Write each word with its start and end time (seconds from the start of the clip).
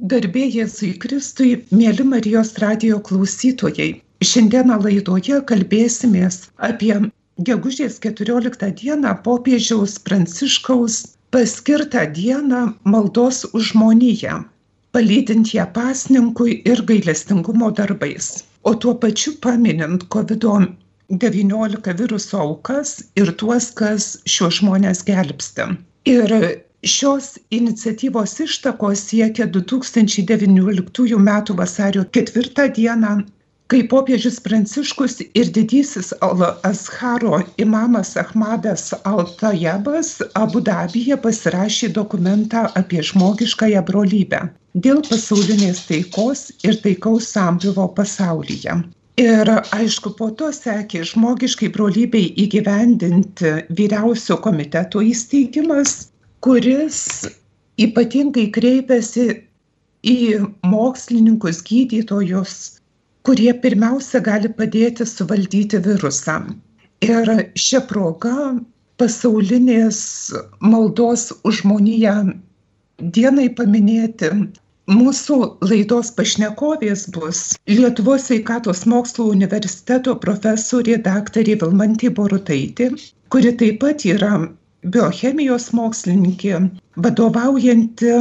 Garbė 0.00 0.46
Jėzui 0.48 0.94
Kristui, 0.96 1.50
mėly 1.76 2.04
Marijos 2.08 2.54
radio 2.62 2.98
klausytojai. 3.04 4.00
Šiandieną 4.24 4.78
laidoje 4.80 5.40
kalbėsimės 5.50 6.38
apie 6.68 6.94
gegužės 7.48 7.98
14 8.06 8.70
dieną 8.78 9.12
popiežiaus 9.26 9.98
Pranciškaus 10.06 10.96
paskirtą 11.36 12.06
dieną 12.16 12.62
maldos 12.94 13.42
už 13.52 13.74
žmoniją, 13.74 14.38
palydint 14.96 15.52
ją 15.52 15.68
pasninkui 15.76 16.56
ir 16.72 16.80
gailestingumo 16.92 17.68
darbais, 17.82 18.30
o 18.64 18.72
tuo 18.72 18.96
pačiu 19.04 19.36
paminint 19.44 20.08
COVID-19 20.16 21.94
viruso 22.00 22.40
aukas 22.46 22.96
ir 23.20 23.36
tuos, 23.36 23.68
kas 23.82 24.16
šiuos 24.24 24.62
žmonės 24.62 25.04
gelbsti. 25.12 25.68
Ir 26.08 26.38
Šios 26.82 27.38
iniciatyvos 27.50 28.40
ištakos 28.40 29.00
siekia 29.08 29.46
2019 29.46 31.16
m. 31.16 31.30
vasario 31.56 32.04
4 32.04 32.68
dieną, 32.76 33.10
kai 33.68 33.80
popiežius 33.88 34.40
Pranciškus 34.40 35.18
ir 35.20 35.50
didysis 35.56 36.14
Al-Azharo 36.24 37.42
imamas 37.60 38.16
Ahmadas 38.16 38.94
Al-Tajabas 39.04 40.22
Abu 40.34 40.60
Dabyje 40.60 41.18
pasirašė 41.26 41.92
dokumentą 41.98 42.62
apie 42.80 43.02
žmogiškąją 43.10 43.82
brolybę 43.90 44.40
dėl 44.74 45.02
pasaulinės 45.10 45.84
taikos 45.90 46.46
ir 46.64 46.80
taikaus 46.80 47.28
sambuvo 47.34 47.88
pasaulyje. 48.00 48.78
Ir 49.20 49.50
aišku, 49.76 50.14
po 50.16 50.30
to 50.30 50.48
sekė 50.48 51.04
žmogiškai 51.04 51.68
brolybei 51.76 52.32
įgyvendinti 52.40 53.52
vyriausio 53.68 54.38
komiteto 54.40 55.04
įsteigimas 55.04 55.98
kuris 56.44 56.98
ypatingai 57.80 58.48
kreipiasi 58.54 59.26
į 60.10 60.18
mokslininkus, 60.64 61.60
gydytojus, 61.68 62.54
kurie 63.28 63.52
pirmiausia 63.64 64.22
gali 64.24 64.48
padėti 64.60 65.06
suvaldyti 65.08 65.80
virusą. 65.84 66.38
Ir 67.04 67.28
šią 67.56 67.82
progą 67.88 68.36
pasaulinės 69.00 70.00
maldos 70.60 71.30
už 71.48 71.62
žmoniją 71.62 72.16
dienai 73.16 73.48
paminėti 73.56 74.32
mūsų 74.90 75.36
laidos 75.70 76.10
pašnekovės 76.16 77.06
bus 77.14 77.40
Lietuvos 77.70 78.26
sveikatos 78.28 78.84
mokslo 78.92 79.30
universiteto 79.32 80.16
profesorė 80.24 80.98
daktarė 81.04 81.56
Vilmantė 81.62 82.10
Borutaitė, 82.16 82.90
kuri 83.32 83.54
taip 83.60 83.80
pat 83.84 84.04
yra 84.08 84.32
biochemijos 84.84 85.70
mokslininkė, 85.76 86.60
vadovaujanti 86.96 88.12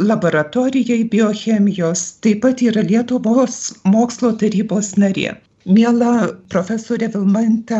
laboratorijai 0.00 1.04
biochemijos, 1.12 2.02
taip 2.24 2.42
pat 2.44 2.62
yra 2.64 2.82
Lietuvos 2.86 3.60
mokslo 3.84 4.32
tarybos 4.42 4.94
narė. 4.96 5.36
Mėla 5.68 6.30
profesorė 6.52 7.10
Vilmante, 7.12 7.78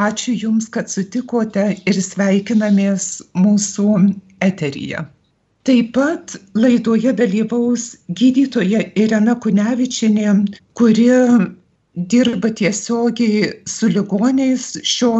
ačiū 0.00 0.34
Jums, 0.42 0.68
kad 0.72 0.88
sutikote 0.88 1.66
ir 1.84 2.00
sveikinamės 2.02 3.10
mūsų 3.36 3.88
eteryje. 4.40 5.04
Taip 5.68 5.92
pat 5.92 6.38
laidoje 6.56 7.12
dalyvaus 7.12 7.90
gydytoja 8.16 8.86
Irena 8.96 9.34
Kunevičinė, 9.36 10.32
kuri 10.72 11.10
dirba 12.14 12.48
tiesiogiai 12.60 13.52
su 13.68 13.92
ligoniais 13.92 14.70
šio 14.82 15.12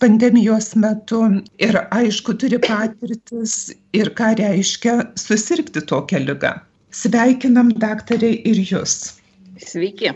pandemijos 0.00 0.74
metu 0.78 1.20
ir 1.66 1.78
aišku 1.98 2.36
turi 2.42 2.60
patirtis 2.66 3.56
ir 3.92 4.12
ką 4.18 4.34
reiškia 4.40 4.94
susirgti 5.18 5.82
tokią 5.92 6.22
ligą. 6.28 6.52
Sveikinam 6.94 7.72
daktarė 7.82 8.30
ir 8.50 8.60
jūs. 8.70 9.16
Sveiki. 9.58 10.14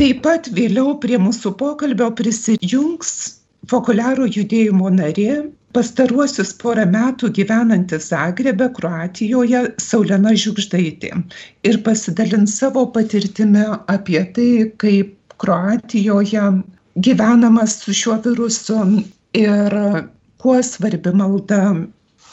Taip 0.00 0.20
pat 0.26 0.50
vėliau 0.52 0.98
prie 1.00 1.18
mūsų 1.22 1.54
pokalbio 1.60 2.10
prisijungs 2.18 3.14
Fokuliaro 3.70 4.26
judėjimo 4.28 4.90
narė, 4.92 5.46
pastaruosius 5.72 6.50
porą 6.60 6.84
metų 6.90 7.30
gyvenanti 7.38 7.96
Zagrebe, 8.06 8.66
Kroatijoje, 8.76 9.62
Saulena 9.80 10.34
Žiugždaitė 10.42 11.14
ir 11.70 11.78
pasidalins 11.86 12.58
savo 12.60 12.84
patirtimi 12.96 13.64
apie 13.94 14.20
tai, 14.36 14.50
kaip 14.82 15.14
Kroatijoje 15.40 16.44
gyvenama 16.96 17.66
su 17.66 17.92
šiuo 17.92 18.18
virusu 18.24 18.80
ir 19.32 19.78
kuo 20.38 20.62
svarbi 20.62 21.12
malda 21.12 21.62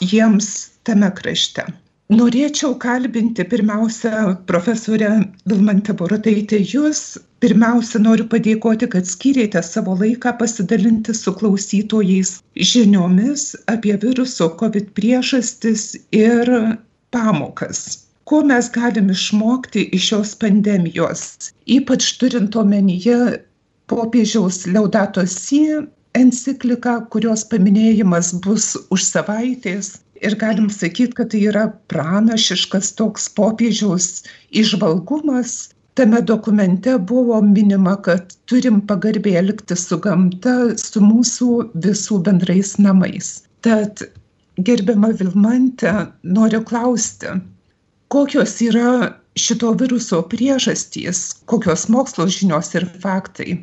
jiems 0.00 0.48
tame 0.84 1.10
krašte. 1.14 1.64
Norėčiau 2.12 2.74
kalbinti 2.76 3.44
pirmiausia 3.48 4.34
profesorę 4.50 5.10
Vilmantę 5.48 5.94
Borutaitę 5.96 6.58
jūs. 6.72 7.00
Pirmiausia, 7.40 8.00
noriu 8.04 8.26
padėkoti, 8.34 8.88
kad 8.94 9.08
skyrėte 9.08 9.62
savo 9.64 9.94
laiką 10.02 10.34
pasidalinti 10.40 11.14
su 11.16 11.32
klausytojais 11.38 12.34
žiniomis 12.72 13.46
apie 13.74 13.96
viruso 14.04 14.50
COVID 14.60 14.92
priežastis 14.98 15.86
ir 16.18 16.52
pamokas. 17.16 17.80
Ko 18.28 18.42
mes 18.50 18.68
galim 18.76 19.08
išmokti 19.14 19.88
iš 19.96 20.10
šios 20.10 20.36
pandemijos, 20.44 21.24
ypač 21.78 22.12
turint 22.20 22.60
omenyje 22.60 23.16
popiežiaus 23.90 24.64
Liaudato 24.66 25.24
Si 25.26 25.64
enciklika, 26.18 27.00
kurios 27.12 27.44
paminėjimas 27.48 28.32
bus 28.44 28.72
už 28.94 29.04
savaitės. 29.08 29.98
Ir 30.22 30.36
galim 30.38 30.68
sakyti, 30.70 31.16
kad 31.18 31.32
tai 31.32 31.40
yra 31.50 31.66
pranašiškas 31.90 32.92
toks 32.98 33.28
popiežiaus 33.38 34.22
išvalgumas. 34.62 35.72
Tame 35.98 36.22
dokumente 36.24 36.94
buvo 37.10 37.40
minima, 37.44 37.96
kad 38.06 38.32
turim 38.48 38.80
pagarbiai 38.88 39.40
elgtis 39.42 39.88
su 39.90 39.98
gamta, 40.00 40.54
su 40.80 41.02
mūsų 41.04 41.48
visų 41.84 42.20
bendrais 42.28 42.76
namais. 42.78 43.42
Tad, 43.66 44.04
gerbiama 44.56 45.10
Vilmante, 45.18 45.92
noriu 46.22 46.62
klausti, 46.70 47.34
kokios 48.14 48.56
yra 48.64 49.10
šito 49.38 49.72
viruso 49.80 50.22
priežastys, 50.28 51.20
kokios 51.48 51.88
mokslo 51.88 52.26
žinios 52.28 52.74
ir 52.78 52.86
faktai? 53.04 53.62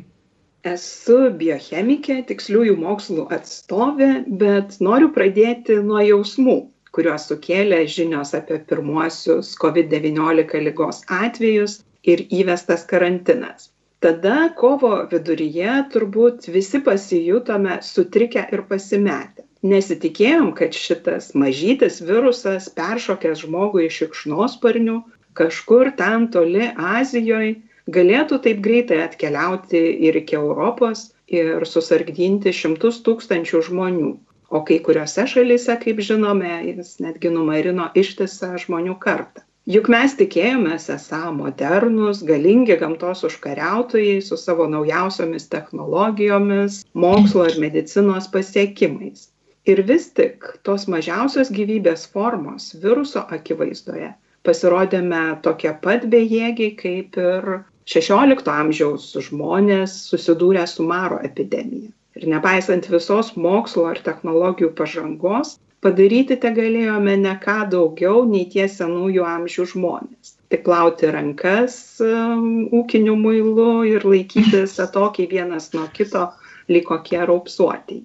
Esu 0.66 1.30
biochemikė, 1.40 2.18
tiksliųjų 2.28 2.76
mokslų 2.80 3.26
atstovė, 3.32 4.10
bet 4.42 4.76
noriu 4.84 5.08
pradėti 5.14 5.78
nuo 5.86 6.02
jausmų, 6.04 6.56
kuriuos 6.92 7.28
sukėlė 7.30 7.84
žinios 7.88 8.34
apie 8.36 8.58
pirmuosius 8.68 9.54
COVID-19 9.62 10.64
lygos 10.66 11.00
atvejus 11.08 11.78
ir 12.04 12.26
įvestas 12.28 12.84
karantinas. 12.90 13.70
Tada 14.04 14.50
kovo 14.56 14.92
viduryje 15.08 15.72
turbūt 15.92 16.50
visi 16.52 16.80
pasijutome 16.84 17.78
sutrikę 17.84 18.46
ir 18.52 18.64
pasimetę. 18.68 19.46
Nesitikėjom, 19.60 20.54
kad 20.56 20.76
šitas 20.76 21.34
mažytis 21.36 21.98
virusas 22.04 22.68
peršokęs 22.76 23.42
žmogų 23.44 23.82
iš 23.86 23.98
šikšnosparnių 24.02 24.94
kažkur 25.38 25.92
ten 25.98 26.28
toli 26.34 26.70
Azijoje 26.76 27.56
galėtų 27.96 28.38
taip 28.46 28.60
greitai 28.64 29.00
atkeliauti 29.04 29.80
ir 30.08 30.18
iki 30.20 30.36
Europos 30.38 31.10
ir 31.40 31.66
susargdinti 31.66 32.52
šimtus 32.54 33.00
tūkstančių 33.06 33.62
žmonių. 33.68 34.10
O 34.50 34.60
kai 34.66 34.80
kuriuose 34.86 35.28
šalyse, 35.30 35.76
kaip 35.84 36.02
žinome, 36.02 36.50
jis 36.66 36.96
netgi 37.04 37.30
numarino 37.30 37.86
ištisą 38.02 38.56
žmonių 38.64 38.96
kartą. 39.04 39.44
Juk 39.70 39.90
mes 39.92 40.16
tikėjomės 40.18 40.88
esą 40.90 41.20
modernus, 41.36 42.24
galingi 42.26 42.74
gamtos 42.80 43.22
užkariautojai 43.28 44.16
su 44.26 44.38
savo 44.40 44.66
naujausiomis 44.72 45.46
technologijomis, 45.52 46.80
mokslo 47.04 47.44
ir 47.50 47.60
medicinos 47.62 48.26
pasiekimais. 48.32 49.28
Ir 49.70 49.84
vis 49.86 50.08
tik 50.16 50.48
tos 50.66 50.88
mažiausios 50.90 51.52
gyvybės 51.54 52.08
formos 52.10 52.72
viruso 52.82 53.22
akivaizdoje 53.36 54.10
pasirodėme 54.46 55.22
tokie 55.44 55.72
pat 55.84 56.06
bejėgiai 56.12 56.74
kaip 56.78 57.18
ir 57.20 57.48
šešiolikto 57.90 58.52
amžiaus 58.52 59.08
žmonės 59.28 59.96
susidūrę 60.10 60.66
su 60.70 60.86
maro 60.86 61.18
epidemija. 61.30 61.90
Ir 62.18 62.28
nepaisant 62.34 62.88
visos 62.90 63.34
mokslo 63.36 63.86
ar 63.90 64.00
technologijų 64.06 64.72
pažangos, 64.78 65.56
padaryti 65.84 66.36
te 66.42 66.50
galėjome 66.56 67.16
ne 67.22 67.34
ką 67.44 67.60
daugiau 67.74 68.24
nei 68.28 68.46
tie 68.54 68.66
senųjų 68.68 69.24
amžių 69.34 69.66
žmonės. 69.74 70.34
Tik 70.50 70.64
plauti 70.66 71.10
rankas 71.14 71.74
um, 72.04 72.66
ūkiniu 72.80 73.14
muilu 73.16 73.70
ir 73.88 74.06
laikytis 74.06 74.76
atokiai 74.86 75.30
vienas 75.30 75.70
nuo 75.76 75.86
kito, 75.94 76.28
liko 76.68 76.98
kokie 76.98 77.22
raupsuotėjai. 77.22 78.04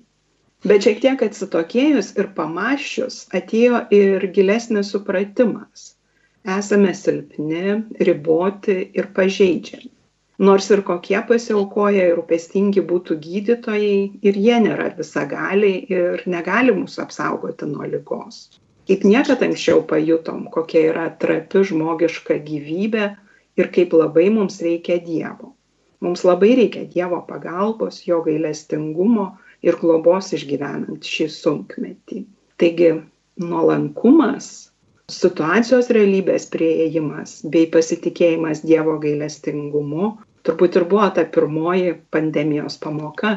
Bet 0.65 0.86
šiek 0.86 1.01
tiek 1.04 1.19
atsitokėjus 1.21 2.15
ir 2.18 2.31
pamaščius 2.38 3.18
atėjo 3.38 3.83
ir 3.94 4.24
gilesnis 4.33 4.89
supratimas, 4.95 5.92
esame 6.45 6.94
silpni, 6.94 7.81
riboti 8.00 8.77
ir 8.94 9.12
pažeidžiami. 9.15 9.92
Nors 10.38 10.68
ir 10.75 10.81
kokie 10.83 11.21
pasiaukoja 11.27 12.09
ir 12.09 12.18
rūpestingi 12.19 12.81
būtų 12.89 13.15
gydytojai, 13.24 14.00
ir 14.27 14.39
jie 14.45 14.57
nėra 14.65 14.89
visagaliai 14.97 15.86
ir 15.88 16.25
negali 16.27 16.75
mūsų 16.75 17.06
apsaugoti 17.06 17.69
nuo 17.69 17.88
lygos. 17.88 18.42
Kaip 18.86 19.06
niekad 19.07 19.42
anksčiau 19.47 19.80
pajutom, 19.88 20.50
kokia 20.51 20.81
yra 20.92 21.06
trapi 21.21 21.63
žmogiška 21.71 22.36
gyvybė 22.50 23.07
ir 23.57 23.71
kaip 23.77 23.95
labai 23.95 24.27
mums 24.30 24.59
reikia 24.62 25.00
Dievo. 25.01 25.53
Mums 26.03 26.25
labai 26.27 26.51
reikia 26.59 26.83
Dievo 26.92 27.21
pagalbos, 27.25 28.03
jo 28.06 28.19
gailestingumo 28.27 29.31
ir 29.63 29.80
globos 29.80 30.33
išgyvenant 30.36 31.07
šį 31.07 31.31
sunkmetį. 31.31 32.25
Taigi 32.59 32.92
nuolankumas, 33.42 34.64
situacijos 35.12 35.92
realybės 35.98 36.48
prieigimas 36.54 37.40
bei 37.56 37.68
pasitikėjimas 37.74 38.63
Dievo 38.66 38.96
gailestingumu 39.04 40.13
turbūt 40.46 40.78
ir 40.80 40.86
buvo 40.94 41.10
ta 41.18 41.25
pirmoji 41.36 41.96
pandemijos 42.16 42.78
pamoka, 42.86 43.34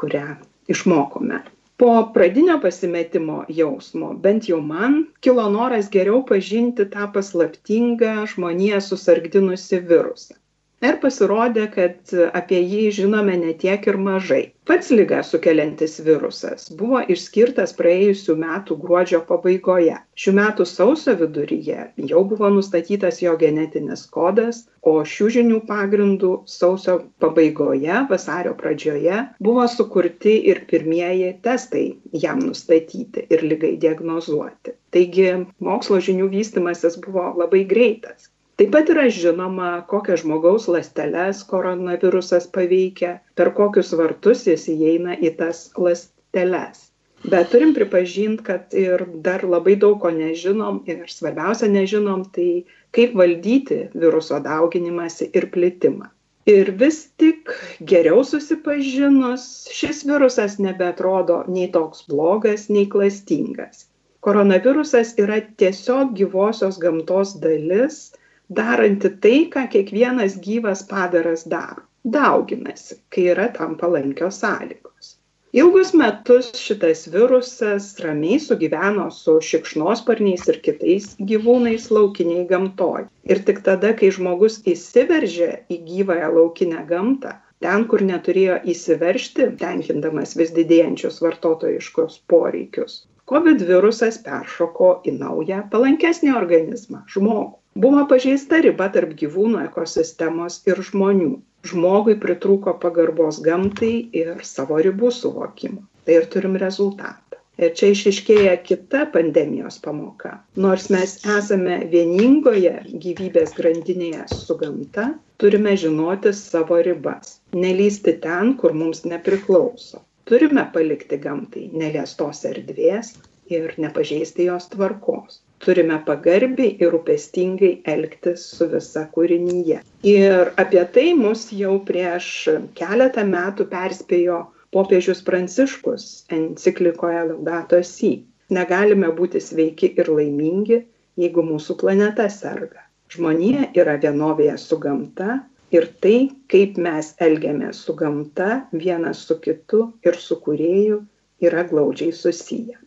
kurią 0.00 0.26
išmokome. 0.74 1.40
Po 1.78 1.92
pradinio 2.14 2.56
pasimetimo 2.62 3.44
jausmo, 3.60 4.10
bent 4.24 4.48
jau 4.50 4.58
man, 4.72 4.98
kilo 5.24 5.46
noras 5.54 5.88
geriau 5.94 6.24
pažinti 6.32 6.88
tą 6.94 7.06
paslaptingą 7.14 8.14
žmoniją 8.32 8.80
susargdinusi 8.88 9.80
virusą 9.92 10.36
ir 10.86 10.98
pasirodė 11.02 11.64
kad 11.74 12.12
apie 12.40 12.60
jį 12.60 12.84
žinome 13.00 13.34
ne 13.40 13.54
tiek 13.62 13.86
ir 13.90 13.98
mažai. 14.08 14.42
Pats 14.68 14.90
ligą 14.92 15.22
sukeliantis 15.24 15.96
virusas 16.06 16.68
buvo 16.80 17.00
išskirtas 17.14 17.72
praėjusių 17.78 18.36
metų 18.42 18.76
gruodžio 18.82 19.22
pabaigoje. 19.30 19.96
Šių 20.22 20.34
metų 20.38 20.66
sausio 20.68 21.14
viduryje 21.22 21.86
jau 22.12 22.24
buvo 22.32 22.50
nustatytas 22.58 23.22
jo 23.24 23.34
genetinis 23.40 24.04
kodas 24.18 24.66
o 24.84 24.94
šių 25.12 25.30
žinių 25.38 25.62
pagrindu 25.68 26.32
sausio 26.52 26.98
pabaigoje 27.24 28.04
vasario 28.12 28.54
pradžioje 28.60 29.24
buvo 29.48 29.66
sukurti 29.72 30.36
ir 30.52 30.62
pirmieji 30.70 31.34
testai 31.48 31.86
jam 32.26 32.44
nustatyti 32.44 33.26
ir 33.34 33.44
ligai 33.50 33.74
diagnozuoti. 33.86 34.76
Taigi 34.94 35.30
mokslo 35.70 35.98
žinių 36.10 36.30
vystymasis 36.32 37.00
buvo 37.04 37.30
labai 37.40 37.64
greitas 37.72 38.30
taip 38.58 38.72
pat 38.74 38.88
yra 38.90 39.06
žinoma 39.14 39.70
kokias 39.90 40.24
žmogaus 40.24 40.66
ląsteles 40.74 41.44
koronavirusas 41.50 42.50
paveikia 42.54 43.12
per 43.38 43.52
kokius 43.58 43.92
vartus 44.00 44.46
jis 44.50 44.66
įeina 44.72 45.14
į 45.14 45.30
tas 45.40 45.60
ląsteles. 45.78 46.88
Bet 47.26 47.48
turim 47.50 47.72
pripažint 47.74 48.42
kad 48.46 48.74
ir 48.80 49.02
dar 49.26 49.42
labai 49.54 49.76
daug 49.84 49.96
ko 50.02 50.10
nežinom 50.14 50.82
ir 50.90 51.06
svarbiausia 51.10 51.70
nežinom 51.70 52.24
tai 52.34 52.50
kaip 52.94 53.14
valdyti 53.20 53.80
viruso 53.94 54.38
dauginimąsi 54.42 55.30
ir 55.40 55.48
plitimą. 55.54 56.10
Ir 56.48 56.70
vis 56.80 57.00
tik 57.20 57.50
geriau 57.90 58.22
susipažinus 58.24 59.42
šis 59.78 60.04
virusas 60.10 60.56
nebeatrodo 60.62 61.42
nei 61.46 61.66
toks 61.74 62.06
blogas 62.10 62.68
nei 62.70 62.86
klastingas. 62.94 63.86
Koronavirusas 64.26 65.12
yra 65.22 65.42
tiesiog 65.62 66.14
gyvosios 66.18 66.78
gamtos 66.82 67.34
dalis 67.42 67.98
daranti 68.48 69.10
tai, 69.20 69.38
ką 69.52 69.66
kiekvienas 69.72 70.38
gyvas 70.44 70.82
padaras 70.88 71.44
daro- 71.54 71.82
dauginasi, 72.16 72.94
kai 73.12 73.24
yra 73.34 73.48
tam 73.52 73.76
palankios 73.76 74.38
sąlygos. 74.42 75.16
Ilgus 75.52 75.90
metus 75.94 76.48
šitas 76.60 77.06
virusas 77.12 77.84
ramiai 78.04 78.38
sugyveno 78.46 79.06
su 79.18 79.34
šikšnosparniais 79.50 80.48
ir 80.52 80.60
kitais 80.64 81.10
gyvūnais 81.30 81.90
laukiniai 81.96 82.46
gamtoj. 82.50 83.06
Ir 83.24 83.44
tik 83.50 83.60
tada, 83.68 83.92
kai 84.00 84.10
žmogus 84.18 84.58
įsiveržė 84.74 85.50
į 85.68 85.80
gyvąją 85.90 86.32
laukinę 86.38 86.86
gamtą, 86.90 87.36
ten, 87.64 87.86
kur 87.92 88.04
neturėjo 88.12 88.58
įsiveršti, 88.74 89.52
tenkindamas 89.60 90.36
vis 90.40 90.52
didėjančius 90.56 91.20
vartotojiškos 91.24 92.20
poreikius, 92.32 93.00
COVID 93.28 93.64
virusas 93.68 94.16
peršoko 94.24 94.92
į 95.04 95.18
naują, 95.20 95.64
palankesnį 95.72 96.36
organizmą- 96.42 97.04
žmogų 97.16 97.57
buvo 97.74 98.04
pažeista 98.10 98.60
riba 98.64 98.88
tarp 98.94 99.14
gyvūnų 99.20 99.62
ekosistemos 99.66 100.62
ir 100.70 100.80
žmonių. 100.90 101.36
Žmogui 101.68 102.14
pritrūko 102.22 102.76
pagarbos 102.82 103.40
gamtai 103.44 103.94
ir 104.14 104.44
savo 104.46 104.78
ribų 104.86 105.10
suvokimo. 105.14 105.82
Tai 106.06 106.20
ir 106.20 106.28
turim 106.32 106.54
rezultatą. 106.62 107.40
Ir 107.58 107.72
čia 107.78 107.88
išryškėja 107.90 108.52
kita 108.62 109.00
pandemijos 109.14 109.80
pamoka. 109.82 110.36
Nors 110.64 110.86
mes 110.94 111.16
esame 111.36 111.80
vieningoje 111.94 112.74
gyvybės 113.04 113.56
grandinėje 113.58 114.28
su 114.30 114.54
gamta 114.60 115.08
turime 115.42 115.74
žinoti 115.82 116.32
savo 116.38 116.78
ribas. 116.86 117.34
Nelįsti 117.64 118.14
ten 118.22 118.54
kur 118.62 118.76
mums 118.82 119.02
nepriklauso. 119.06 120.04
Turime 120.30 120.68
palikti 120.74 121.18
gamtai 121.26 121.66
neliestos 121.82 122.44
erdvės 122.52 123.16
ir 123.58 123.74
nepažeisti 123.82 124.46
jos 124.52 124.70
tvarkos 124.74 125.42
turime 125.64 125.98
pagarbiai 126.06 126.74
ir 126.82 126.92
rūpestingai 126.94 127.72
elgtis 127.92 128.44
su 128.56 128.68
visa 128.72 129.04
kūrinyje. 129.14 129.80
Ir 130.12 130.52
apie 130.62 130.84
tai 130.94 131.06
mus 131.18 131.48
jau 131.60 131.74
prieš 131.90 132.30
keletą 132.78 133.24
metų 133.32 133.68
perspėjo 133.72 134.38
popiežius 134.74 135.22
Pranciškus 135.26 136.08
enciklikoje 136.38 137.24
Laudato 137.30 137.82
Si. 137.90 138.12
Negalime 138.54 139.10
būti 139.20 139.42
sveiki 139.44 139.92
ir 140.00 140.08
laimingi, 140.08 140.80
jeigu 141.20 141.44
mūsų 141.44 141.76
planeta 141.82 142.28
serga. 142.32 142.86
Žmonija 143.12 143.70
yra 143.76 143.96
vienovėje 144.00 144.56
su 144.62 144.78
gamta 144.80 145.38
ir 145.74 145.88
tai, 146.04 146.16
kaip 146.52 146.80
mes 146.80 147.14
elgiamės 147.24 147.84
su 147.84 147.96
gamta, 147.96 148.64
vienas 148.72 149.24
su 149.28 149.38
kitu 149.44 149.86
ir 150.04 150.20
su 150.28 150.40
kurėju, 150.44 151.00
yra 151.44 151.64
glaudžiai 151.68 152.12
susiję 152.16 152.78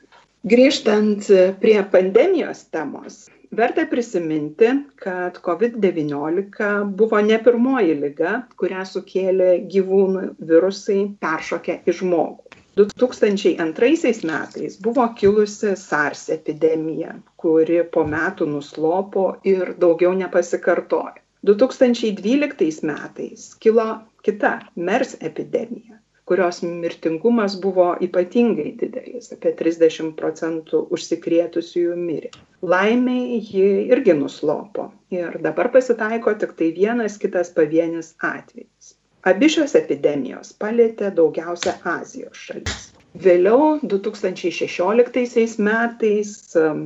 grįžtant 0.44 1.28
prie 1.62 1.78
pandemijos 1.92 2.66
temos 2.74 3.28
verta 3.52 3.86
prisiminti 3.90 4.70
kad 4.96 5.38
covid 5.46 5.76
devyniolika 5.76 6.84
buvo 6.84 7.22
ne 7.22 7.38
pirmoji 7.44 7.94
liga 8.00 8.32
kurią 8.62 8.86
sukėlė 8.92 9.52
gyvūnų 9.74 10.24
virusai 10.52 11.00
peršokę 11.26 11.78
į 11.86 11.96
žmogų. 12.00 12.58
Du 12.80 12.88
tūkstančiai 13.04 13.58
antraisiais 13.60 14.24
metais 14.24 14.78
buvo 14.88 15.06
kilusi 15.20 15.76
sars 15.76 16.30
epidemija 16.38 17.18
kuri 17.44 17.82
po 17.94 18.06
metų 18.08 18.48
nuslopo 18.54 19.26
ir 19.44 19.76
daugiau 19.84 20.14
nepasikartojo. 20.24 21.20
Du 21.44 21.58
tūkstančiai 21.60 22.16
dvyliktais 22.16 22.80
metais 22.88 23.50
kilo 23.60 23.90
kita 24.24 24.60
mers 24.76 25.18
epidemija 25.20 26.00
kurios 26.32 26.62
mirtingumas 26.64 27.62
buvo 27.62 27.86
ypatingai 28.08 28.70
didelis 28.80 29.34
apie 29.36 29.52
trisdešimt 29.60 30.14
procentų 30.20 30.80
užsikrėtusiųjų 30.96 31.96
mirė. 32.00 32.30
Laimei 32.74 33.42
ji 33.44 33.66
irgi 33.92 34.16
nuslopo 34.16 34.86
ir 35.12 35.36
dabar 35.44 35.68
pasitaiko 35.74 36.32
tiktai 36.44 36.70
vienas 36.78 37.18
kitas 37.20 37.52
pavienis 37.58 38.14
atvejis. 38.28 38.94
Abi 39.28 39.50
šios 39.52 39.76
epidemijos 39.76 40.54
palietė 40.64 41.10
daugiausia 41.18 41.74
azijos 41.96 42.46
šalis. 42.46 42.88
Vėliau 43.28 43.76
du 43.84 44.00
tūkstančiai 44.06 44.54
šešioliktaisiais 44.62 45.58
metais 45.68 46.32
um, 46.62 46.86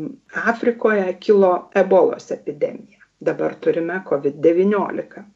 afrikoje 0.53 1.05
kilo 1.27 1.53
ebolos 1.83 2.33
epidemija. 2.33 3.05
Dabar 3.29 3.53
turime 3.61 4.01
covid 4.09 4.41
devyniolika 4.47 5.27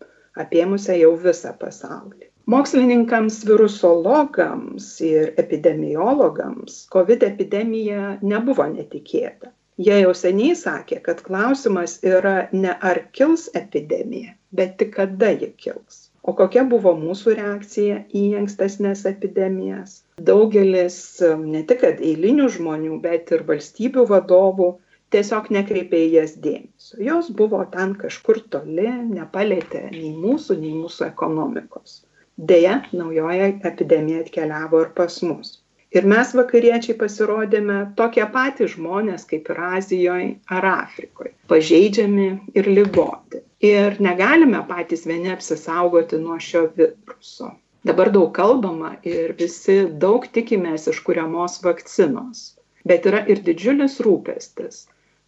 apėmusią 0.46 0.98
jau 1.04 1.14
visą 1.30 1.54
pasaulį 1.62 2.29
mokslininkams 2.50 3.44
virusologams 3.46 4.86
ir 5.06 5.34
epidemiologams 5.38 6.80
covid 6.94 7.24
epidemija 7.28 8.16
nebuvo 8.26 8.66
netikėta. 8.72 9.52
Jie 9.78 10.00
jau 10.00 10.16
seniai 10.18 10.56
sakė 10.58 10.98
kad 11.06 11.22
klausimas 11.28 12.00
yra 12.14 12.34
ne 12.64 12.74
ar 12.92 13.02
kils 13.20 13.46
epidemija 13.62 14.34
bet 14.62 14.74
tik 14.82 14.96
kada 14.96 15.30
ji 15.36 15.52
kils. 15.62 16.02
O 16.26 16.34
kokia 16.42 16.66
buvo 16.74 16.96
mūsų 17.04 17.38
reakcija 17.38 18.02
į 18.18 18.26
ankstesnes 18.42 19.06
epidemijas? 19.14 20.02
Daugelis 20.32 21.00
ne 21.46 21.64
tik 21.70 21.84
kad 21.86 22.02
eilinių 22.02 22.50
žmonių 22.58 23.00
bet 23.06 23.30
ir 23.38 23.46
valstybių 23.54 24.10
vadovų 24.10 24.74
tiesiog 25.14 25.54
nekreipė 25.54 26.02
į 26.08 26.12
jas 26.18 26.38
dėmesio. 26.42 26.98
Jos 27.12 27.30
buvo 27.30 27.62
ten 27.78 27.94
kažkur 28.04 28.42
toli 28.50 28.90
nepalietė 29.14 29.88
nei 29.94 30.14
mūsų 30.18 30.60
nei 30.66 30.76
mūsų 30.82 31.12
ekonomikos 31.14 32.00
deja 32.40 32.82
naujoji 32.92 33.60
epidemija 33.72 34.22
atkeliavo 34.26 34.82
ir 34.86 34.94
pas 34.96 35.22
mus. 35.22 35.58
Ir 35.98 36.06
mes 36.06 36.32
vakariečiai 36.38 36.96
pasirodėme 36.98 37.78
tokie 37.98 38.26
patys 38.34 38.76
žmonės 38.76 39.26
kaip 39.30 39.50
ir 39.50 39.62
azijoj 39.70 40.26
ar 40.58 40.68
afrikoj 40.72 41.32
pažeidžiami 41.50 42.28
ir 42.62 42.70
ligoti. 42.78 43.42
Ir 43.70 43.98
negalime 44.08 44.62
patys 44.70 45.08
vieni 45.10 45.34
apsisaugoti 45.34 46.20
nuo 46.22 46.38
šio 46.40 46.68
viruso. 46.78 47.50
Dabar 47.90 48.12
daug 48.14 48.30
kalbama 48.38 48.94
ir 49.08 49.34
visi 49.40 49.80
daug 50.06 50.28
tikimės 50.38 50.88
iš 50.94 51.02
kuriamos 51.08 51.58
vakcinos. 51.66 52.46
Bet 52.88 53.10
yra 53.10 53.26
ir 53.28 53.42
didžiulis 53.50 53.98
rūpestis 54.06 54.86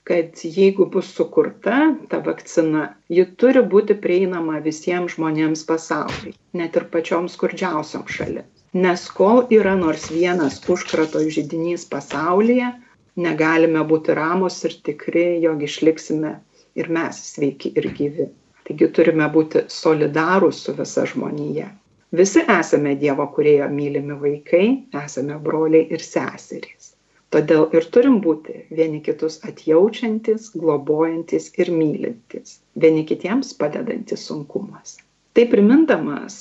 kad 0.09 0.43
jeigu 0.57 0.87
bus 0.93 1.11
sukurta 1.17 1.79
ta 2.13 2.21
vakcina 2.27 2.87
ji 3.17 3.25
turi 3.43 3.65
būti 3.73 3.97
prieinama 4.05 4.61
visiems 4.69 5.17
žmonėms 5.17 5.65
pasauly 5.71 6.35
net 6.61 6.79
ir 6.81 6.87
pačioms 6.95 7.37
skurdžiausioms 7.37 8.17
šalims 8.19 8.65
nes 8.87 9.09
kol 9.19 9.43
yra 9.59 9.75
nors 9.83 10.07
vienas 10.13 10.61
užkrato 10.75 11.25
židinys 11.37 11.85
pasaulyje 11.95 12.71
negalime 13.15 13.83
būti 13.87 14.15
ramus 14.15 14.63
ir 14.67 14.77
tikri, 14.85 15.25
jog 15.43 15.63
išliksime 15.63 16.37
ir 16.75 16.89
mes 16.89 17.19
sveiki 17.33 17.73
ir 17.75 17.89
gyvi. 17.97 18.29
Taigi 18.67 18.87
turime 18.95 19.27
būti 19.33 19.65
solidarūs 19.67 20.63
su 20.65 20.75
visa 20.77 21.05
žmonija. 21.05 21.67
Visi 22.11 22.43
esame 22.59 22.95
Dievo 22.99 23.25
kurėjo 23.35 23.67
mylimi 23.71 24.17
vaikai, 24.19 24.65
esame 25.03 25.37
broliai 25.39 25.87
ir 25.95 26.03
seserys. 26.03 26.80
Todėl 27.35 27.67
ir 27.77 27.87
turim 27.95 28.17
būti 28.25 28.57
vieni 28.79 28.99
kitus 29.05 29.39
atjaučiantis, 29.51 30.49
globojantis 30.63 31.51
ir 31.63 31.71
mylintis, 31.77 32.59
vieni 32.85 33.05
kitiems 33.13 33.55
padedantis 33.61 34.27
sunkumuose 34.27 34.99
tai 35.33 35.45
primindamas 35.47 36.35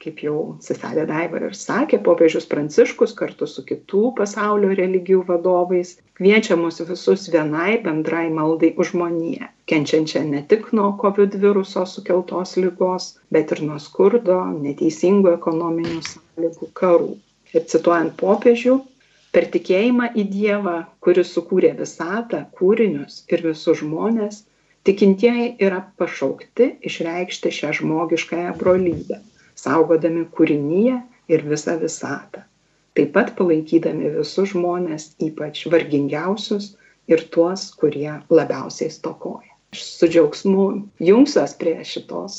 kaip 0.00 0.20
jau 0.24 0.36
seselė 0.64 1.04
daiva 1.08 1.40
ir 1.48 1.56
sakė 1.60 1.98
popiežius 2.06 2.46
pranciškus 2.52 3.12
kartu 3.18 3.48
su 3.54 3.64
kitų 3.68 4.14
pasaulio 4.20 4.70
religijų 4.78 5.24
vadovais 5.28 5.90
kviečia 6.20 6.56
mus 6.60 6.80
visus 6.88 7.26
vienai 7.34 7.74
bendrai 7.84 8.24
maldai 8.38 8.72
už 8.80 8.94
žmoniją 8.94 9.50
kenčiančią 9.72 10.24
ne 10.30 10.40
tik 10.52 10.70
nuo 10.78 10.88
covid 11.02 11.36
viruso 11.44 11.84
sukeltos 11.90 12.56
ligos 12.64 13.10
bet 13.36 13.52
ir 13.56 13.62
nuo 13.68 13.76
skurdo 13.88 14.40
neteisingų 14.56 15.36
ekonominių 15.36 16.00
sąlygų 16.08 16.72
karų. 16.80 17.12
Ir 17.54 17.68
cituojant 17.70 18.16
popiežių 18.18 18.80
per 19.34 19.50
tikėjimą 19.54 20.12
į 20.20 20.24
dievą 20.30 20.78
kuris 21.04 21.34
sukūrė 21.36 21.74
visatą 21.78 22.44
kūrinius 22.58 23.22
ir 23.34 23.42
visus 23.50 23.82
žmones 23.82 24.42
tikintieji 24.88 25.54
yra 25.66 25.82
pašaukti 26.00 26.70
išreikšti 26.90 27.54
šią 27.58 27.72
žmogiškąją 27.80 28.56
brolybę 28.60 29.20
saugodami 29.58 30.26
kūriniją 30.36 31.00
ir 31.32 31.44
visą 31.48 31.76
visatą. 31.80 32.44
Taip 32.94 33.10
pat 33.16 33.32
palaikydami 33.38 34.12
visus 34.18 34.52
žmones 34.52 35.10
ypač 35.24 35.64
vargingiausius 35.72 36.74
ir 37.10 37.24
tuos 37.34 37.70
kurie 37.80 38.12
labiausiai 38.30 38.92
stokoja. 38.92 39.50
Aš 39.74 39.82
su 39.98 40.10
džiaugsmu 40.10 40.66
jungsiuos 41.02 41.56
prie 41.58 41.80
šitos 41.82 42.36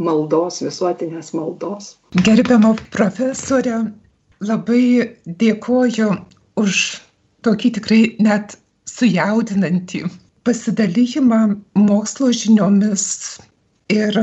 maldos 0.00 0.62
visuotinės 0.64 1.34
maldos. 1.36 1.92
Gerbiama 2.24 2.72
profesore 2.94 3.82
labai 4.42 5.14
dėkoju 5.26 6.10
už 6.60 6.80
tokį 7.46 7.70
tikrai 7.78 8.02
net 8.24 8.56
sujaudinantį 8.88 10.04
pasidalijimą 10.44 11.40
mokslo 11.78 12.30
žiniomis. 12.32 13.06
Ir 13.92 14.16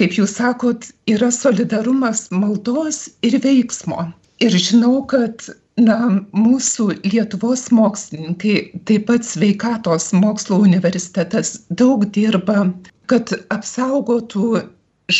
kaip 0.00 0.16
jūs 0.16 0.36
sakot 0.38 0.88
yra 1.12 1.30
solidarumas 1.34 2.28
maldos 2.32 3.08
ir 3.26 3.36
veiksmo. 3.44 4.08
Ir 4.40 4.56
žinau 4.56 5.02
kad 5.08 5.44
na 5.80 5.96
mūsų 6.36 6.86
lietuvos 7.04 7.66
mokslininkai 7.76 8.56
taip 8.88 9.06
pat 9.08 9.26
sveikatos 9.28 10.10
mokslų 10.16 10.62
universitetas 10.68 11.54
daug 11.82 12.04
dirba 12.16 12.66
kad 13.12 13.32
apsaugotų 13.52 14.62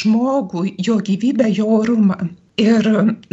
žmogų 0.00 0.66
jo 0.86 0.98
gyvybę 1.08 1.48
jo 1.56 1.68
orumą 1.80 2.18
ir 2.60 2.86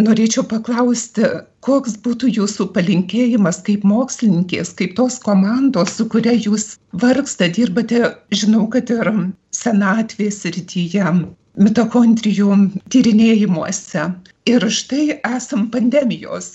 norėčiau 0.07 0.43
paklausti 0.51 1.27
koks 1.67 1.97
būtų 2.05 2.29
jūsų 2.37 2.69
palinkėjimas 2.75 3.59
kaip 3.67 3.83
mokslininkės 3.91 4.73
kaip 4.79 4.95
tos 4.99 5.17
komandos 5.23 5.97
su 5.97 6.07
kuria 6.13 6.35
jūs 6.37 6.69
vargstat 7.03 7.57
dirbate 7.59 8.13
žinau 8.41 8.67
kad 8.75 8.93
ir 8.93 9.11
senatvės 9.61 10.41
srityje 10.45 11.11
mitochondrijų 11.57 12.55
tyrinėjimuose. 12.93 14.03
Ir 14.47 14.65
štai 14.79 15.19
esam 15.35 15.67
pandemijos 15.73 16.51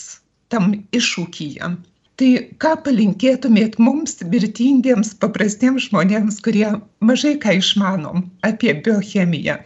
tam 0.52 0.73
iššūkyje. 0.95 1.73
Tai 2.21 2.31
ką 2.62 2.73
palinkėtumėt 2.87 3.79
mums 3.83 4.19
mirtingiems 4.33 5.14
paprastiems 5.23 5.88
žmonėms 5.88 6.41
kurie 6.45 6.69
mažai 7.00 7.35
ką 7.43 7.57
išmanom 7.59 8.26
apie 8.47 8.75
biochemiją? 8.85 9.59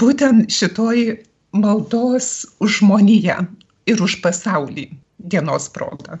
Būtent 0.00 0.52
šitoj 0.52 1.04
maldos 1.52 2.46
už 2.60 2.80
žmoniją 2.82 3.44
ir 3.88 4.02
už 4.04 4.20
pasaulį 4.24 4.88
dienos 5.18 5.68
proga. 5.72 6.18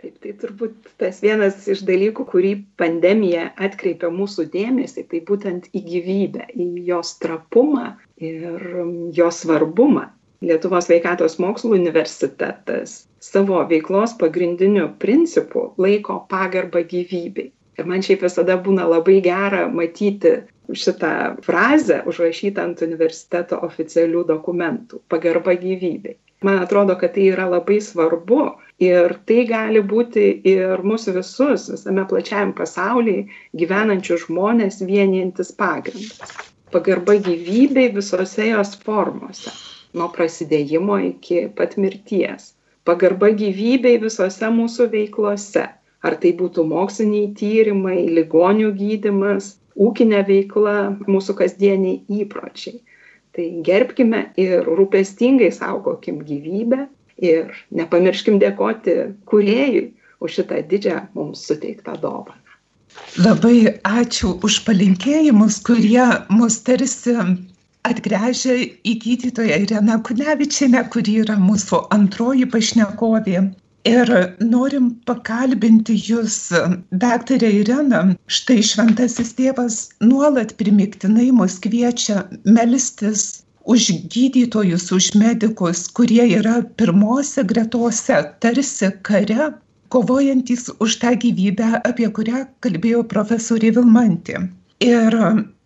Taip, 0.00 0.14
tai 0.24 0.32
turbūt 0.40 0.92
tas 1.00 1.18
vienas 1.20 1.66
iš 1.68 1.82
dalykų, 1.84 2.24
kurį 2.30 2.52
pandemija 2.80 3.50
atkreipia 3.60 4.08
mūsų 4.08 4.46
dėmesį, 4.54 5.04
tai 5.10 5.20
būtent 5.28 5.68
į 5.76 5.82
gyvybę, 5.90 6.46
į 6.56 6.68
jos 6.88 7.18
trapumą 7.20 7.98
ir 8.16 8.64
jos 9.16 9.42
svarbumą. 9.44 10.08
Lietuvos 10.40 10.86
sveikatos 10.88 11.36
mokslų 11.36 11.74
universitetas 11.76 13.02
savo 13.20 13.60
veiklos 13.68 14.14
pagrindiniu 14.16 14.86
principu 15.02 15.66
laiko 15.76 16.22
pagarbą 16.32 16.80
gyvybei. 16.88 17.50
Ir 17.76 17.88
man 17.88 18.00
šiaip 18.04 18.24
visada 18.24 18.56
būna 18.56 18.86
labai 18.88 19.18
gera 19.24 19.66
matyti 19.68 20.38
šitą 20.76 21.12
frazę 21.46 22.02
užrašytą 22.10 22.66
ant 22.68 22.82
universiteto 22.86 23.60
oficialių 23.66 24.24
dokumentų- 24.28 25.00
pagarba 25.12 25.54
gyvybei. 25.62 26.16
Man 26.42 26.58
atrodo, 26.64 26.96
kad 26.96 27.14
tai 27.14 27.26
yra 27.28 27.44
labai 27.52 27.80
svarbu 27.84 28.44
ir 28.80 29.12
tai 29.28 29.42
gali 29.48 29.82
būti 29.84 30.22
ir 30.52 30.80
mūsų 30.90 31.12
visus, 31.18 31.66
visame 31.68 32.06
plačiajam 32.08 32.54
pasaulyje 32.56 33.26
gyvenančių 33.62 34.16
žmonės 34.22 34.80
vienijantis 34.88 35.52
pagrindas. 35.52 36.32
Pagarba 36.72 37.18
gyvybei 37.26 37.90
visose 37.92 38.46
jos 38.48 38.72
formose, 38.86 39.52
nuo 39.92 40.08
prasidėjimo 40.16 40.96
iki 41.10 41.44
pat 41.60 41.76
mirties. 41.76 42.54
Pagarba 42.88 43.34
gyvybei 43.36 44.00
visose 44.00 44.48
mūsų 44.56 44.88
veiklose. 44.94 45.66
Ar 46.00 46.14
tai 46.16 46.30
būtų 46.32 46.62
moksliniai 46.64 47.34
tyrimai, 47.36 47.98
ligonių 48.08 48.70
gydimas, 48.78 49.58
ūkinė 49.76 50.22
veikla, 50.28 50.76
mūsų 51.06 51.36
kasdieniai 51.42 52.00
įpročiai. 52.22 52.80
Tai 53.36 53.46
gerbkime 53.66 54.24
ir 54.40 54.66
rūpestingai 54.66 55.52
saugokim 55.54 56.24
gyvybę 56.26 56.86
ir 57.22 57.52
nepamirškim 57.70 58.40
dėkoti 58.42 58.96
kuriejui 59.30 59.90
už 60.20 60.40
šitą 60.40 60.64
didžią 60.70 60.96
mums 61.14 61.44
suteiktą 61.46 61.94
dovaną. 62.02 62.36
Labai 63.22 63.78
ačiū 63.86 64.34
už 64.42 64.64
palinkėjimus, 64.66 65.60
kurie 65.62 66.02
mus 66.34 66.58
tarsi 66.66 67.14
atgręžia 67.86 68.56
į 68.82 68.94
gydytoją 69.04 69.60
Ireną 69.64 70.00
Kunevičianę, 70.06 70.82
kuri 70.92 71.20
yra 71.22 71.38
mūsų 71.40 71.84
antroji 71.94 72.48
pašnekovė 72.50 73.44
ir 73.84 74.10
norim 74.40 74.90
pakalbinti 75.06 75.96
jus 76.06 76.52
daktare 76.92 77.50
irena. 77.60 78.02
Štai 78.26 78.60
šventasis 78.62 79.32
tėvas 79.38 79.78
nuolat 80.04 80.56
primygtinai 80.60 81.30
mus 81.32 81.58
kviečia 81.64 82.24
melstis 82.44 83.42
už 83.64 83.90
gydytojus 84.12 84.90
už 84.92 85.14
medikus 85.14 85.88
kurie 85.88 86.24
yra 86.38 86.62
pirmose 86.76 87.44
gretose 87.44 88.22
tarsi 88.40 88.90
kare 89.02 89.52
kovojantys 89.88 90.70
už 90.80 90.96
tą 91.02 91.14
gyvybę 91.24 91.82
apie 91.84 92.08
kurią 92.16 92.46
kalbėjo 92.64 93.04
profesorė 93.12 93.72
vilmantė. 93.76 94.46
Ir 94.80 95.16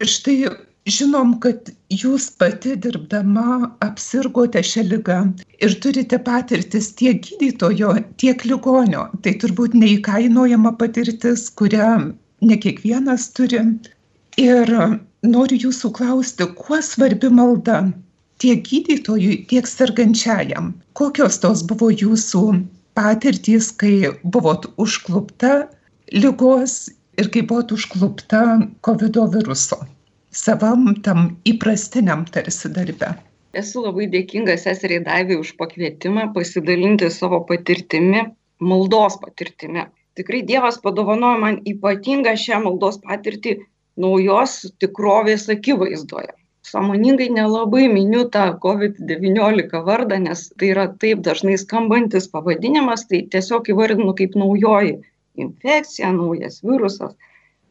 štai 0.03 0.37
žinom 0.85 1.39
kad 1.41 1.71
jūs 1.89 2.27
pati 2.41 2.75
dirbdama 2.77 3.71
apsirgote 3.85 4.61
šia 4.71 4.83
liga 4.85 5.19
ir 5.65 5.77
turite 5.81 6.19
patirtis 6.27 6.91
tiek 6.99 7.23
gydytojo 7.25 7.95
tiek 8.21 8.45
ligonio. 8.45 9.07
Tai 9.25 9.33
turbūt 9.41 9.77
neįkainojama 9.81 10.75
patirtis 10.81 11.49
kurią 11.61 12.13
ne 12.45 12.59
kiekvienas 12.61 13.31
turi. 13.37 13.63
Ir 14.41 14.73
noriu 15.25 15.61
jūsų 15.69 15.93
klausti 15.97 16.51
kuo 16.59 16.81
svarbi 16.83 17.31
malda 17.33 17.81
tiek 18.43 18.61
gydytojui 18.69 19.45
tiek 19.49 19.71
sergančiajam? 19.71 20.75
Kokios 20.93 21.41
tos 21.41 21.65
buvo 21.65 21.89
jūsų 21.95 22.45
patirtys 22.99 23.73
kai 23.81 24.13
buvot 24.37 24.69
užklupta 24.77 25.65
ligos 26.13 26.91
ir 27.17 27.33
kai 27.33 27.47
buvot 27.49 27.73
užklupta 27.73 28.45
kovido 28.85 29.25
viruso 29.33 29.81
savam 30.35 30.95
tam 31.03 31.37
įprastiniam 31.47 32.25
tarsi 32.35 32.71
darbe. 32.75 33.15
Esu 33.55 33.85
labai 33.85 34.09
dėkinga 34.11 34.57
seseriai 34.59 35.05
Daivai 35.07 35.39
už 35.39 35.55
pakvietimą 35.61 36.33
pasidalinti 36.35 37.11
savo 37.15 37.39
patirtimi, 37.47 38.25
maldos 38.59 39.19
patirtimi. 39.23 39.87
Tikrai 40.19 40.43
Dievas 40.47 40.81
padovanojo 40.83 41.39
man 41.43 41.61
ypatingą 41.71 42.35
šią 42.39 42.65
maldos 42.67 42.99
patirtį 43.03 43.61
naujos 44.03 44.57
tikrovės 44.83 45.47
akivaizdoje. 45.55 46.35
Samoningai 46.65 47.29
nelabai 47.31 47.85
miniu 47.93 48.25
tą 48.35 48.47
COVID-19 48.63 49.83
vardą, 49.87 50.19
nes 50.27 50.47
tai 50.59 50.73
yra 50.73 50.89
taip 51.03 51.21
dažnai 51.27 51.59
skambantis 51.61 52.27
pavadinimas, 52.33 53.05
tai 53.11 53.23
tiesiog 53.31 53.69
įvardinu 53.75 54.15
kaip 54.19 54.35
naujoji 54.41 54.97
infekcija, 55.39 56.11
naujas 56.17 56.63
virusas. 56.65 57.15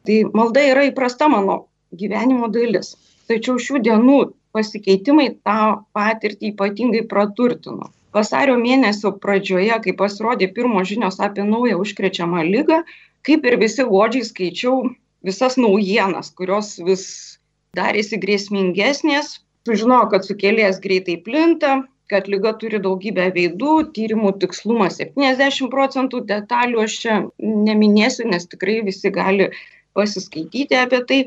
Tai 0.06 0.20
malda 0.36 0.62
yra 0.70 0.84
įprasta 0.88 1.28
mano 1.32 1.64
gyvenimo 2.00 2.50
dalis. 2.52 2.94
Tačiau 3.30 3.60
šių 3.66 3.80
dienų 3.86 4.18
pasikeitimai 4.54 5.28
tą 5.46 5.60
patirtį 5.96 6.52
ypatingai 6.52 7.04
praturtino. 7.10 7.90
vasario 8.14 8.54
mėnesio 8.54 9.10
pradžioje, 9.18 9.74
kai 9.84 9.92
pasirodė 9.98 10.46
pirmos 10.54 10.86
žinios 10.86 11.16
apie 11.26 11.42
naują 11.42 11.80
užkrečiamą 11.82 12.44
lygą, 12.46 12.84
kaip 13.26 13.46
ir 13.48 13.56
visi 13.58 13.82
godžiai 13.88 14.28
skaičiau 14.28 14.84
visas 15.26 15.56
naujienas, 15.58 16.30
kurios 16.38 16.76
vis 16.88 17.04
darėsi 17.74 18.20
grėsmingesnės, 18.22 19.40
sužinojo, 19.66 20.10
kad 20.12 20.28
sukėlėjas 20.28 20.78
greitai 20.84 21.16
plinta, 21.26 21.80
kad 22.12 22.28
lyga 22.28 22.52
turi 22.60 22.78
daugybę 22.84 23.30
veidų, 23.34 23.74
tyrimų 23.96 24.34
tikslumas 24.42 25.00
70 25.00 25.70
procentų, 25.72 26.20
detalių 26.28 26.84
aš 26.84 26.98
čia 27.04 27.16
neminėsiu, 27.40 28.28
nes 28.30 28.46
tikrai 28.50 28.82
visi 28.86 29.10
gali 29.14 29.48
pasiskaityti 29.96 30.78
apie 30.78 31.00
tai. 31.08 31.20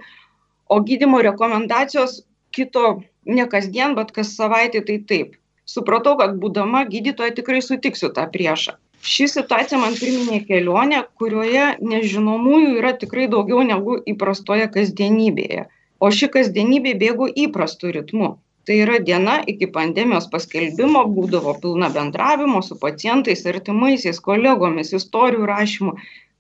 O 0.70 0.80
gydimo 0.88 1.22
rekomendacijos 1.26 2.22
kito 2.52 3.02
ne 3.26 3.46
kasdien, 3.52 3.96
bet 4.00 4.12
kas 4.16 4.34
savaitę 4.40 4.82
tai 4.88 4.98
taip. 5.12 5.38
Supratau, 5.68 6.16
kad 6.20 6.36
būdama 6.42 6.86
gydytoja 6.92 7.36
tikrai 7.38 7.62
sutiksiu 7.62 8.10
tą 8.16 8.28
priešą. 8.34 8.78
Ši 9.08 9.28
situacija 9.34 9.80
man 9.80 9.96
priminė 10.00 10.42
kelionę, 10.48 11.04
kurioje 11.20 11.68
nežinomųjų 11.92 12.74
yra 12.80 12.94
tikrai 13.04 13.28
daugiau 13.32 13.62
negu 13.68 14.00
įprastoje 14.14 14.68
kasdienybėje. 14.74 15.68
O 16.00 16.10
ši 16.12 16.32
kasdienybė 16.34 16.96
bėgo 17.04 17.28
įprastu 17.46 17.94
ritmu 17.94 18.36
tai 18.68 18.82
yra 18.84 18.98
diena 19.00 19.38
iki 19.48 19.70
pandemijos 19.76 20.28
paskelbimo 20.32 21.06
būdavo 21.16 21.54
pilna 21.64 21.88
bendravimo 21.98 22.60
su 22.68 22.76
pacientais 22.82 23.46
artimaisiais 23.52 24.20
kolegomis 24.26 24.92
istorijų 25.00 25.48
rašymu 25.48 25.94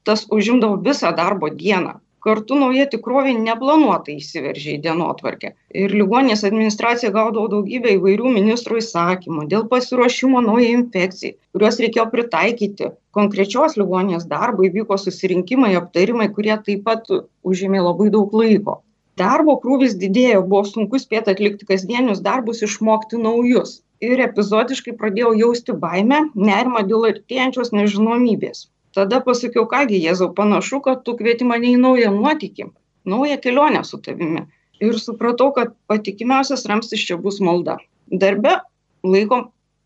tas 0.09 0.25
užimdavo 0.37 0.81
visą 0.87 1.13
darbo 1.15 1.49
dieną 1.61 1.93
kartu 2.27 2.59
nauja 2.59 2.85
tikrovė 2.91 3.33
neplanuotai 3.39 4.17
įsiveržė 4.19 4.75
į 4.75 4.81
dienotvarkę. 4.85 5.53
Ir 5.83 5.95
ligoninės 5.95 6.43
administracija 6.49 7.13
gaudavo 7.15 7.47
daugybę 7.55 7.95
įvairių 7.95 8.33
ministrų 8.37 8.81
įsakymų 8.83 9.47
dėl 9.53 9.67
pasiruošimo 9.71 10.43
naujai 10.45 10.73
infekcijai 10.75 11.37
kuriuos 11.57 11.79
reikėjo 11.81 12.03
pritaikyti. 12.13 12.91
Konkrečios 13.17 13.77
ligoninės 13.81 14.27
darbui 14.29 14.69
vyko 14.75 14.97
susirinkimai 15.01 15.71
aptarimai 15.79 16.27
kurie 16.35 16.53
taip 16.67 16.83
pat 16.85 17.09
užėmė 17.51 17.81
labai 17.81 18.11
daug 18.13 18.35
laiko. 18.41 18.75
Darbo 19.17 19.55
krūvis 19.63 19.97
didėjo 19.97 20.43
buvo 20.45 20.61
sunku 20.69 21.01
spėt 21.01 21.31
atlikti 21.33 21.65
kasdienius 21.71 22.21
darbus 22.27 22.61
išmokti 22.67 23.17
naujus. 23.23 23.79
Ir 24.05 24.21
epizodiškai 24.27 24.93
pradėjau 24.99 25.33
jausti 25.39 25.73
baimę 25.85 26.27
nerimą 26.37 26.85
dėl 26.91 27.09
artėjančios 27.09 27.73
nežinomybės 27.73 28.67
tada 28.95 29.21
pasakiau 29.25 29.65
ką 29.71 29.85
gi 29.89 30.03
jėzau 30.07 30.33
panašu 30.37 30.81
kad 30.85 31.03
tu 31.05 31.15
kvieti 31.19 31.47
mane 31.47 31.73
į 31.75 31.79
naują 31.81 32.11
nuotykį 32.15 32.71
naują 33.07 33.37
kelionę 33.37 33.83
su 33.83 33.97
tavimi. 33.97 34.41
Ir 34.79 34.99
supratau 34.99 35.51
kad 35.53 35.73
patikimiausias 35.87 36.65
ramstis 36.69 37.05
čia 37.07 37.17
bus 37.17 37.39
malda. 37.41 37.77
Darbe 38.23 38.57
laiko 39.03 39.39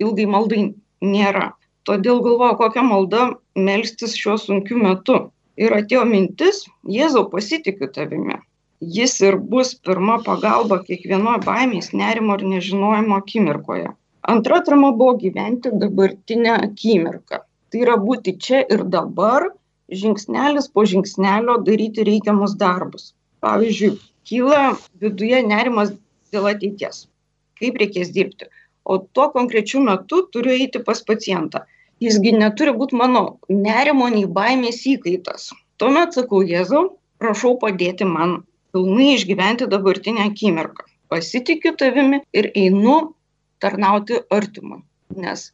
ilgai 0.04 0.28
maldai 0.36 0.64
nėra. 1.14 1.52
Todėl 1.88 2.22
galvojau 2.26 2.58
kokia 2.60 2.84
malda 2.86 3.28
melstis 3.56 4.18
šiuo 4.20 4.38
sunkiu 4.42 4.82
metu. 4.82 5.20
Ir 5.62 5.74
atėjo 5.78 6.04
mintis 6.10 6.66
jėzau 6.98 7.28
pasitikiu 7.32 7.90
tavimi. 7.96 8.40
Jis 8.98 9.16
ir 9.22 9.38
bus 9.54 9.76
pirma 9.86 10.18
pagalba 10.26 10.82
kiekvienoj 10.88 11.42
baimės 11.46 11.92
nerimo 11.94 12.38
ir 12.40 12.46
nežinojimo 12.56 13.20
akimirkoje. 13.22 13.92
Antra 14.34 14.60
atrama 14.62 14.92
buvo 14.98 15.16
gyventi 15.22 15.72
dabartinę 15.84 16.58
akimirką 16.58 17.42
tai 17.72 17.84
yra 17.86 17.98
būti 17.98 18.36
čia 18.46 18.62
ir 18.76 18.84
dabar 18.96 19.48
žingsnelis 20.04 20.70
po 20.74 20.86
žingsnelio 20.88 21.58
daryti 21.68 22.06
reikiamus 22.08 22.56
darbus. 22.60 23.12
Pavyzdžiui 23.44 23.98
kyla 24.28 24.64
viduje 25.02 25.42
nerimas 25.48 25.94
dėl 26.34 26.50
ateities. 26.54 27.06
Kaip 27.60 27.80
reikės 27.82 28.12
dirbti? 28.16 28.48
O 28.84 28.98
tuo 29.14 29.30
konkrečiu 29.36 29.82
metu 29.86 30.24
turiu 30.34 30.54
eiti 30.56 30.82
pas 30.86 31.02
pacientą. 31.06 31.66
Jis 32.02 32.18
gi 32.24 32.32
neturi 32.34 32.74
būt 32.78 32.96
mano 32.98 33.24
nerimo 33.50 34.08
nei 34.10 34.26
baimės 34.38 34.82
įkaitas. 34.90 35.52
Tuomet 35.78 36.18
sakau 36.18 36.42
jėzau 36.42 36.88
prašau 37.22 37.58
padėti 37.62 38.08
man 38.10 38.40
pilnai 38.74 39.12
išgyventi 39.16 39.68
dabartinę 39.70 40.26
akimirką. 40.30 40.88
Pasitikiu 41.12 41.76
tavimi 41.78 42.22
ir 42.34 42.50
einu 42.56 42.96
tarnauti 43.62 44.22
artimui. 44.38 44.82
Nes 45.24 45.52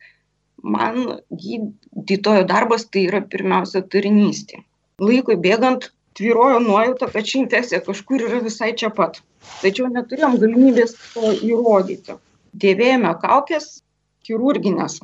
man 0.63 1.20
gydytojo 1.32 2.46
darbas 2.50 2.88
tai 2.91 3.06
yra 3.10 3.22
pirmiausia 3.34 3.84
tarnystė 3.93 4.63
laikui 5.04 5.38
bėgant 5.43 5.89
tvyrojo 6.17 6.60
nuojauta 6.63 7.10
kad 7.13 7.28
ši 7.30 7.43
infekcija 7.43 7.82
kažkur 7.86 8.24
yra 8.28 8.39
visai 8.46 8.72
čia 8.82 8.89
pat. 8.89 9.20
Tačiau 9.62 9.89
neturėjom 9.93 10.39
galimybės 10.41 10.96
to 11.13 11.34
įrodyti. 11.46 12.17
Dėvėjome 12.58 13.13
kaukes 13.22 13.67
chirurgines 14.26 14.98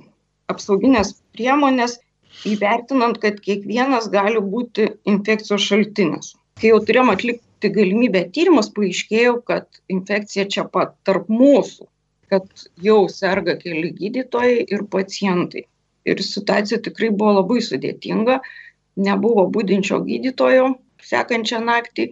apsaugines 0.49 1.13
priemones 1.37 1.99
įvertinant 2.49 3.21
kad 3.21 3.37
kiekvienas 3.45 4.09
gali 4.13 4.41
būti 4.41 4.89
infekcijos 5.09 5.69
šaltinis. 5.69 6.33
Kai 6.59 6.73
jau 6.73 6.81
turėjom 6.87 7.13
atlikt 7.13 7.45
atlikti 7.63 7.79
galimybę 7.79 8.31
tyrimus 8.33 8.69
paaiškėjo 8.75 9.41
kad 9.47 9.65
infekcija 9.89 10.45
čia 10.49 10.63
pat 10.67 10.95
tarp 11.05 11.29
mūsų 11.29 11.87
kad 12.33 12.65
jau 12.81 13.05
serga 13.11 13.55
keli 13.61 13.93
gydytojai 13.99 14.65
ir 14.65 14.85
pacientai. 14.95 15.67
Ir 16.09 16.19
situacija 16.25 16.81
tikrai 16.83 17.11
buvo 17.13 17.37
labai 17.39 17.61
sudėtinga. 17.63 18.39
Nebuvo 19.07 19.45
budinčio 19.53 20.01
gydytojo 20.07 20.73
sekančią 21.07 21.61
naktį. 21.63 22.09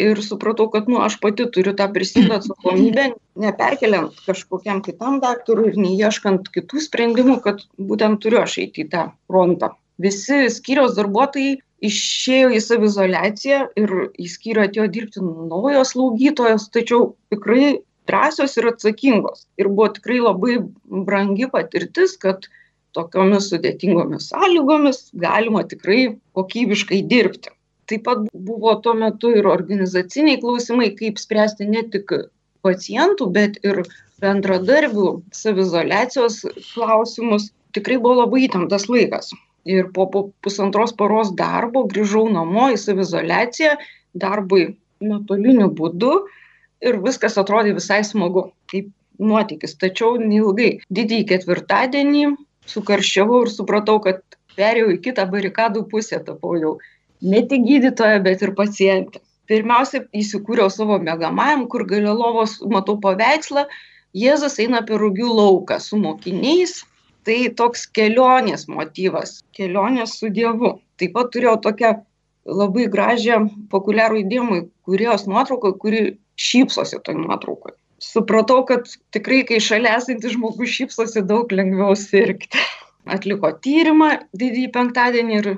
Ir 0.00 0.20
supratau 0.22 0.68
kad 0.72 0.86
nu 0.88 1.00
aš 1.02 1.16
pati 1.22 1.48
turiu 1.54 1.72
tą 1.76 1.88
prisiimt 1.92 2.30
atsakomybę 2.36 3.08
neperkeliant 3.42 4.20
kažkokiam 4.26 4.84
kitam 4.86 5.18
daktarui 5.24 5.72
ir 5.72 5.80
neieškant 5.82 6.46
kitų 6.54 6.84
sprendimų 6.86 7.40
kad 7.46 7.64
būtent 7.90 8.22
turiu 8.22 8.38
aš 8.44 8.60
eiti 8.62 8.86
į 8.86 8.90
tą 8.94 9.08
frontą. 9.26 9.74
Visi 10.00 10.46
skyriaus 10.54 10.94
darbuotojai 10.96 11.58
išėjo 11.90 12.52
į 12.54 12.60
saviizoliaciją 12.62 13.60
ir 13.82 13.94
į 14.14 14.30
skyrių 14.30 14.64
atėjo 14.68 14.86
dirbti 14.94 15.24
naujos 15.24 15.94
slaugytojos 15.94 16.68
tačiau 16.74 17.14
tikrai 17.32 17.80
drąsios 18.10 18.56
ir 18.60 18.68
atsakingos. 18.74 19.46
Ir 19.60 19.70
buvo 19.70 19.88
tikrai 19.96 20.20
labai 20.24 20.58
brangi 21.08 21.48
patirtis 21.54 22.18
kad 22.20 22.50
tokiomis 22.96 23.48
sudėtingomis 23.52 24.28
sąlygomis 24.32 25.00
galima 25.24 25.62
tikrai 25.70 26.00
kokybiškai 26.38 27.00
dirbti. 27.10 27.54
Taip 27.90 28.04
pat 28.06 28.26
buvo 28.34 28.76
tuo 28.82 28.94
metu 28.98 29.32
ir 29.34 29.48
organizaciniai 29.50 30.38
klausimai 30.42 30.92
kaip 30.98 31.18
spręsti 31.18 31.66
ne 31.70 31.82
tik 31.94 32.12
pacientų 32.66 33.30
bet 33.34 33.58
ir 33.66 33.82
bendradarbių 34.22 35.12
saviizoliacijos 35.34 36.42
klausimus. 36.72 37.48
Tikrai 37.74 37.98
buvo 38.02 38.20
labai 38.24 38.44
įtemptas 38.46 38.88
laikas. 38.90 39.30
Ir 39.68 39.90
po 39.94 40.06
po 40.10 40.22
pusantros 40.44 40.94
paros 40.96 41.32
darbo 41.38 41.84
grįžau 41.90 42.26
namo 42.32 42.70
į 42.74 42.78
saviizoliaciją 42.80 43.74
darbui 44.22 44.74
nuotoliniu 45.00 45.68
būdu 45.76 46.14
ir 46.84 46.98
viskas 47.04 47.38
atrodė 47.40 47.74
visai 47.76 48.00
smagu 48.06 48.50
kaip 48.72 48.90
nuotykis. 49.20 49.76
Tačiau 49.80 50.16
neilgai 50.20 50.70
didįjį 50.96 51.26
ketvirtadienį 51.32 52.24
sukarščiavau 52.70 53.44
ir 53.44 53.52
supratau 53.52 53.98
kad 54.04 54.22
perėjau 54.56 54.94
į 54.94 55.00
kitą 55.04 55.26
barikadų 55.32 55.86
pusę 55.92 56.20
tapau 56.26 56.56
jau 56.60 56.76
ne 57.20 57.42
tik 57.48 57.66
gydytoja 57.68 58.22
bet 58.24 58.42
ir 58.46 58.54
pacientė. 58.56 59.22
Pirmiausia 59.50 60.04
įsikūriau 60.14 60.70
savo 60.70 61.00
miegamajam 61.02 61.64
kur 61.70 61.84
gale 61.90 62.12
lovos 62.14 62.60
matau 62.70 62.96
paveikslą 63.02 63.66
jėzus 64.16 64.60
eina 64.62 64.84
per 64.86 65.02
rugių 65.02 65.32
lauką 65.40 65.80
su 65.82 65.98
mokiniais. 65.98 66.84
Tai 67.28 67.36
toks 67.52 67.82
kelionės 67.92 68.64
motyvas 68.72 69.42
kelionės 69.52 70.14
su 70.22 70.30
dievu. 70.32 70.78
Taip 70.96 71.12
pat 71.12 71.28
turėjau 71.34 71.58
tokią 71.66 71.90
labai 72.48 72.86
gražią 72.88 73.42
populiarųjį 73.72 74.24
dievui 74.30 74.60
kūrėjos 74.88 75.26
nuotrauką 75.28 75.74
kuri 75.82 76.00
šypsosi 76.40 77.00
toj 77.04 77.18
nuotraukoj. 77.20 77.74
Supratau 78.00 78.62
kad 78.68 78.88
tikrai 79.12 79.42
kai 79.48 79.60
šalia 79.60 79.98
esantis 79.98 80.34
žmogus 80.36 80.72
šypsosi 80.72 81.22
daug 81.28 81.52
lengviau 81.52 81.96
sirgti. 81.98 82.62
Atliko 83.10 83.50
tyrimą 83.64 84.10
didįjį 84.36 84.70
penktadienį 84.72 85.36
ir 85.40 85.50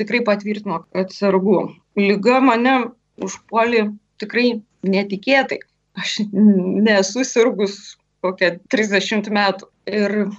tikrai 0.00 0.22
patvirtino 0.24 0.82
kad 0.94 1.12
sergu. 1.12 1.62
Liga 2.00 2.40
mane 2.44 2.76
užpuolė 3.20 3.88
tikrai 4.20 4.60
netikėtai. 4.86 5.60
Aš 6.00 6.20
nesu 6.32 7.24
sirgus 7.26 7.76
kokią 8.24 8.54
trisdešimt 8.72 9.28
metų. 9.32 9.68
Ir 9.90 10.30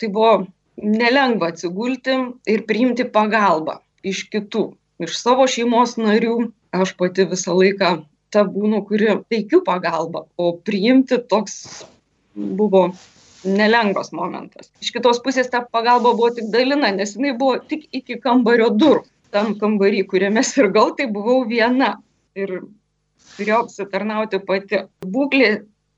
tai 0.00 0.10
buvo 0.12 0.46
nelengva 0.76 1.52
atsigulti 1.52 2.16
ir 2.50 2.64
priimti 2.68 3.06
pagalbą 3.12 3.78
iš 4.04 4.26
kitų 4.32 4.66
iš 5.02 5.16
savo 5.20 5.46
šeimos 5.50 5.96
narių. 6.00 6.50
Aš 6.76 6.92
pati 6.98 7.24
visą 7.30 7.54
laiką 7.56 8.02
ta 8.34 8.44
būnu 8.44 8.82
kuri 8.88 9.18
teikiu 9.30 9.62
pagalbą 9.66 10.26
o 10.36 10.52
priimti 10.66 11.18
toks 11.30 11.84
buvo 12.34 12.88
nelengvas 13.46 14.10
momentas. 14.12 14.70
Iš 14.82 14.90
kitos 14.96 15.20
pusės 15.24 15.50
ta 15.52 15.62
pagalba 15.62 16.12
buvo 16.16 16.32
tik 16.34 16.50
dalina 16.52 16.90
nes 16.94 17.14
jinai 17.16 17.36
buvo 17.38 17.60
tik 17.70 17.86
iki 17.94 18.18
kambario 18.22 18.72
durų 18.74 19.04
tam 19.30 19.54
kambary 19.60 20.02
kuriame 20.08 20.42
sirgau 20.42 20.90
tai 20.96 21.06
buvau 21.12 21.44
viena. 21.48 21.96
Ir 22.36 22.62
turėjau 23.36 23.62
apsitarnauti 23.64 24.40
pati. 24.48 24.82
Būklė 25.04 25.50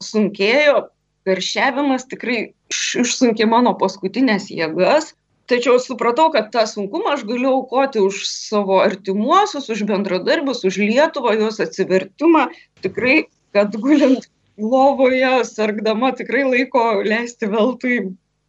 sunkėjo 0.05 0.89
karščiavimas 1.29 2.07
tikrai 2.11 2.39
išsunkė 2.73 3.49
mano 3.51 3.75
paskutinės 3.79 4.49
jėgas. 4.55 5.13
Tačiau 5.49 5.79
supratau, 5.81 6.29
kad 6.35 6.51
tą 6.53 6.67
sunkumą 6.69 7.15
aš 7.17 7.23
galiu 7.29 7.55
aukoti 7.57 8.03
už 8.05 8.21
savo 8.29 8.83
artimuosius, 8.85 9.71
už 9.73 9.87
bendradarbius, 9.89 10.61
už 10.69 10.77
Lietuvą, 10.83 11.33
jos 11.41 11.61
atsivertimą. 11.65 12.51
Tikrai, 12.85 13.23
kad 13.57 13.73
gulint 13.81 14.29
lovoje, 14.61 15.45
sargdama, 15.49 16.13
tikrai 16.19 16.45
laiko 16.45 16.85
leisti 17.01 17.49
veltui 17.49 18.01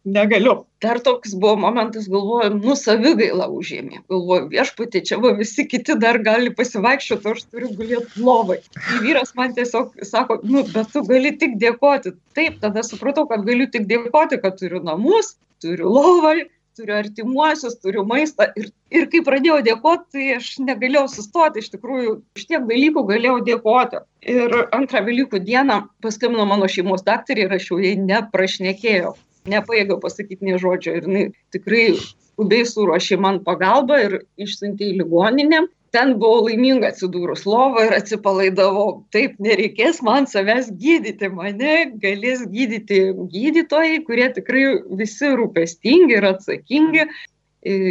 negaliu. 0.04 0.66
Dar 0.80 1.00
toks 1.00 1.34
buvo 1.40 1.56
momentas, 1.60 2.08
galvoju, 2.08 2.52
nu 2.60 2.76
savigaila 2.76 3.48
užėmė. 3.52 4.02
Galvoju, 4.12 4.48
viešpatė, 4.52 5.02
čia 5.08 5.20
va 5.24 5.32
visi 5.40 5.64
kiti 5.68 5.96
dar 6.00 6.20
gali 6.24 6.52
pasivaikščioti, 6.56 7.32
aš 7.32 7.48
turiu 7.48 7.72
gulėti 7.80 8.24
lovai. 8.24 8.60
Tai 8.76 9.02
vyras 9.04 9.34
man 9.36 9.56
tiesiog 9.56 10.04
sako, 10.08 10.40
nu, 10.44 10.64
bet 10.72 10.92
tu 10.92 11.04
gali 11.08 11.32
tik 11.40 11.56
dėkoti. 11.60 12.16
Taip, 12.36 12.60
tada 12.64 12.84
supratau, 12.86 13.24
kad 13.30 13.44
galiu 13.48 13.68
tik 13.72 13.88
dėkoti, 13.90 14.40
kad 14.44 14.56
turiu 14.60 14.80
namus, 14.84 15.36
turiu 15.60 15.92
lovą, 15.92 16.38
turiu 16.80 16.96
artimuosius, 16.96 17.78
turiu 17.84 18.02
maistą. 18.08 18.48
Ir, 18.58 18.72
ir 18.90 19.08
kai 19.12 19.22
pradėjau 19.26 19.60
dėkoti, 19.68 20.10
tai 20.16 20.28
aš 20.40 20.50
negalėjau 20.64 21.06
sustoti, 21.12 21.62
iš 21.62 21.70
tikrųjų, 21.76 22.18
iš 22.40 22.50
tiek 22.50 22.68
dalykų 22.68 23.06
galėjau 23.14 23.38
dėkoti. 23.46 24.04
Ir 24.34 24.60
antrą 24.76 25.04
Velykų 25.06 25.44
dieną 25.44 25.82
paskambino 26.04 26.48
mano 26.48 26.68
šeimos 26.68 27.06
daktarė 27.06 27.46
ir 27.46 27.58
aš 27.60 27.70
jau 27.70 27.80
jai 27.84 27.96
neprašnekėjau 28.00 29.14
nepajėgiau 29.48 30.00
pasakyti 30.00 30.48
nei 30.48 30.58
žodžio 30.60 30.96
ir 30.98 31.06
jinai 31.06 31.24
tikrai 31.54 31.84
skubiai 31.96 32.66
suruošė 32.68 33.20
man 33.20 33.40
pagalbą 33.46 34.00
ir 34.04 34.16
išsiuntė 34.40 34.90
į 34.90 34.98
ligoninę. 35.00 35.64
Ten 35.94 36.12
buvau 36.22 36.44
laiminga 36.46 36.92
atsidūrus 36.92 37.42
lovą 37.50 37.82
ir 37.88 37.96
atsipalaidavau. 37.96 39.00
Taip, 39.14 39.34
nereikės 39.42 39.98
man 40.06 40.28
savęs 40.30 40.68
gydyti, 40.78 41.30
mane 41.34 41.74
galės 42.02 42.44
gydyti 42.52 43.00
gydytojai, 43.32 43.98
kurie 44.06 44.28
tikrai 44.36 44.64
visi 45.00 45.32
rūpestingi 45.40 46.14
ir 46.20 46.28
atsakingi. 46.30 47.08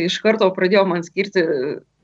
Iš 0.08 0.16
karto 0.24 0.48
pradėjo 0.56 0.86
man 0.90 1.04
skirti 1.06 1.44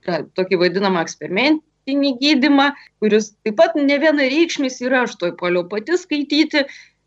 tą 0.05 0.19
tokį 0.37 0.59
vadinamą 0.65 1.05
eksperimentinį 1.05 2.11
gydimą, 2.19 2.67
kuris 2.99 3.31
taip 3.45 3.55
pat 3.61 3.79
ne 3.79 3.97
vienareikšmis 4.03 4.81
yra, 4.83 5.05
aš 5.07 5.15
toj 5.21 5.33
poliau 5.39 5.63
pati 5.71 5.97
skaityti, 6.01 6.65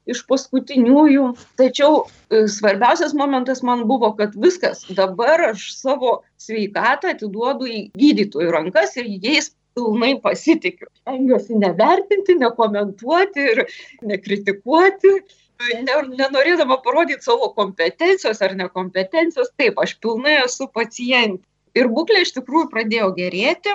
iš 0.09 0.25
paskutiniųjų. 0.29 1.27
Tačiau 1.61 2.03
e, 2.05 2.47
svarbiausias 2.51 3.14
momentas 3.16 3.62
man 3.66 3.85
buvo, 3.90 4.12
kad 4.18 4.37
viskas, 4.38 4.85
dabar 4.97 5.51
aš 5.53 5.71
savo 5.77 6.21
sveikatą 6.40 7.14
atiduodu 7.14 7.68
į 7.68 7.81
gydytojų 7.99 8.55
rankas 8.55 8.97
ir 9.01 9.11
jais 9.23 9.53
pilnai 9.79 10.14
pasitikiu. 10.23 10.88
Stengiuosi 11.03 11.59
nevertinti, 11.59 12.38
nekomentuoti 12.40 13.51
ir 13.53 13.66
nekritikuoti. 14.07 15.18
Nenorėdama 15.59 16.77
parodyti 16.85 17.27
savo 17.27 17.49
kompetencijos 17.57 18.38
ar 18.47 18.53
nekompetencijos, 18.59 19.51
taip, 19.59 19.81
aš 19.83 19.97
pilnai 20.03 20.37
esu 20.44 20.68
pacientė. 20.71 21.42
Ir 21.79 21.90
būklė 21.94 22.23
iš 22.23 22.31
tikrųjų 22.37 22.68
pradėjo 22.71 23.09
gerėti, 23.16 23.75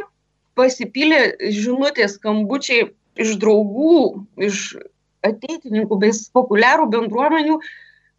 pasipylė 0.58 1.52
žinutės 1.56 2.18
skambučiai 2.18 2.88
iš 3.20 3.36
draugų, 3.42 4.24
iš 4.48 4.64
ateitininkų 5.28 5.98
bei 6.02 6.14
populiarų 6.36 6.90
bendruomenių 6.94 7.60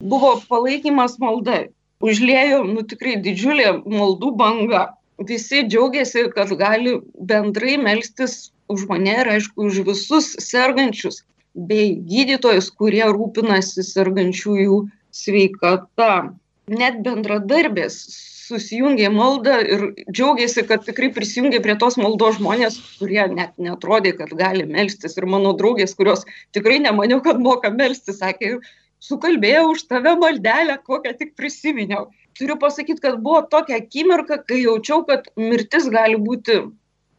buvo 0.04 0.34
palaikymas 0.48 1.18
malda. 1.22 1.64
Užlėjo, 2.04 2.64
nu 2.68 2.82
tikrai 2.84 3.16
didžiulė 3.24 3.70
maldų 3.88 4.34
banga. 4.36 4.88
Visi 5.28 5.62
džiaugiasi, 5.62 6.26
kad 6.34 6.50
gali 6.58 6.98
bendrai 7.30 7.76
melstis 7.80 8.50
už 8.68 8.88
mane 8.90 9.14
ir 9.22 9.30
aišku 9.36 9.68
už 9.70 9.84
visus 9.86 10.32
sergančius 10.42 11.22
bei 11.54 11.94
gydytojus, 12.10 12.72
kurie 12.74 13.04
rūpinasi 13.06 13.84
sergančiųjų 13.86 14.80
sveikata. 15.14 16.34
Net 16.66 16.98
bendradarbės 17.04 18.00
susijungė 18.44 19.08
maldą 19.12 19.58
ir 19.64 19.82
džiaugiasi, 20.08 20.64
kad 20.68 20.84
tikrai 20.86 21.10
prisijungė 21.14 21.60
prie 21.64 21.76
tos 21.80 21.96
maldos 22.00 22.38
žmonės, 22.38 22.78
kurie 22.98 23.22
net 23.32 23.54
netrodė, 23.60 24.14
kad 24.18 24.32
gali 24.38 24.66
melstis. 24.68 25.16
Ir 25.18 25.26
mano 25.30 25.54
draugės, 25.58 25.96
kurios 25.98 26.24
tikrai 26.56 26.80
nemaniau, 26.84 27.22
kad 27.24 27.40
moka 27.42 27.70
melstis, 27.74 28.20
sakė, 28.20 28.58
sukalbėjau 29.04 29.70
už 29.74 29.86
tave 29.90 30.14
maldelę, 30.20 30.78
kokią 30.88 31.14
tik 31.20 31.34
prisiminiau. 31.38 32.08
Turiu 32.38 32.58
pasakyti, 32.60 33.00
kad 33.02 33.20
buvo 33.22 33.44
tokia 33.50 33.78
akimirka, 33.80 34.40
kai 34.48 34.64
jaučiau, 34.64 35.04
kad 35.08 35.28
mirtis 35.38 35.88
gali 35.92 36.18
būti 36.20 36.60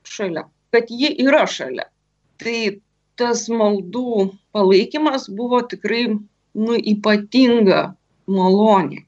šalia, 0.09 0.45
kad 0.75 0.91
ji 0.91 1.13
yra 1.23 1.45
šalia. 1.49 1.87
Tai 2.41 2.57
tas 3.15 3.45
maldų 3.47 4.31
palaikymas 4.55 5.29
buvo 5.31 5.61
tikrai 5.63 6.05
nu, 6.11 6.75
ypatinga 6.75 7.93
malonė. 8.27 9.05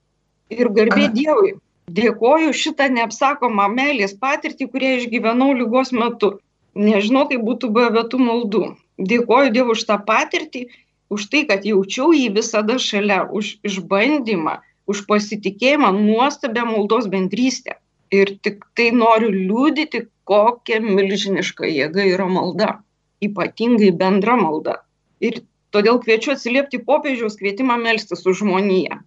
Ir 0.54 0.70
garbė 0.72 1.10
Dievui 1.12 1.58
dėkoju 1.88 2.52
šitą 2.62 2.90
neapsakomą 2.94 3.68
meilės 3.74 4.14
patirtį, 4.24 4.68
kurią 4.74 4.92
išgyvenau 5.02 5.54
lygos 5.56 5.94
metu. 5.96 6.38
Nežinau, 6.76 7.26
kaip 7.30 7.42
būtų 7.48 7.72
buvę 7.74 7.90
be 7.96 8.04
tų 8.12 8.20
maldų. 8.22 8.64
Dėkoju 9.12 9.54
Dievui 9.56 9.74
už 9.78 9.86
tą 9.90 9.98
patirtį, 10.10 10.68
už 11.10 11.28
tai, 11.32 11.46
kad 11.50 11.66
jaučiau 11.66 12.12
jį 12.14 12.30
visada 12.36 12.78
šalia, 12.78 13.24
už 13.40 13.58
išbandymą, 13.66 14.60
už 14.92 15.06
pasitikėjimą, 15.10 15.92
nuostabę 15.96 16.66
maldos 16.68 17.08
bendrystę. 17.14 17.80
Ir 18.12 18.38
tik 18.44 18.64
tai 18.76 18.92
noriu 18.96 19.32
liūdyti, 19.34 20.06
kokia 20.28 20.80
milžiniška 20.84 21.68
jėga 21.68 22.06
yra 22.14 22.28
malda, 22.32 22.70
ypatingai 23.24 23.92
bendra 23.96 24.38
malda. 24.40 24.82
Ir 25.24 25.42
todėl 25.76 26.00
kviečiu 26.04 26.36
atsiliepti 26.36 26.84
popiežiaus 26.88 27.40
kvietimą 27.40 27.80
melstis 27.82 28.24
už 28.28 28.44
žmoniją 28.44 29.02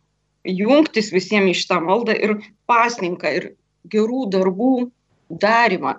jungtis 0.49 1.11
visiems 1.13 1.53
į 1.53 1.59
šitą 1.63 1.81
maldą 1.85 2.17
ir 2.17 2.37
pasninką, 2.71 3.33
ir 3.39 3.49
gerų 3.93 4.27
darbų 4.33 4.91
darimą. 5.43 5.97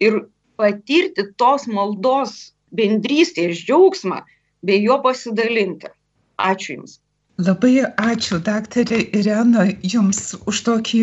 Ir 0.00 0.24
patirti 0.60 1.28
tos 1.40 1.66
maldos 1.66 2.52
bendrystės 2.76 3.64
džiaugsmą 3.66 4.22
bei 4.66 4.82
jo 4.82 4.98
pasidalinti. 5.04 5.90
Ačiū 6.38 6.78
Jums. 6.78 6.98
Labai 7.42 7.82
ačiū, 7.96 8.38
daktarė 8.44 9.00
Irena, 9.18 9.66
Jums 9.82 10.34
už 10.46 10.62
tokį, 10.68 11.02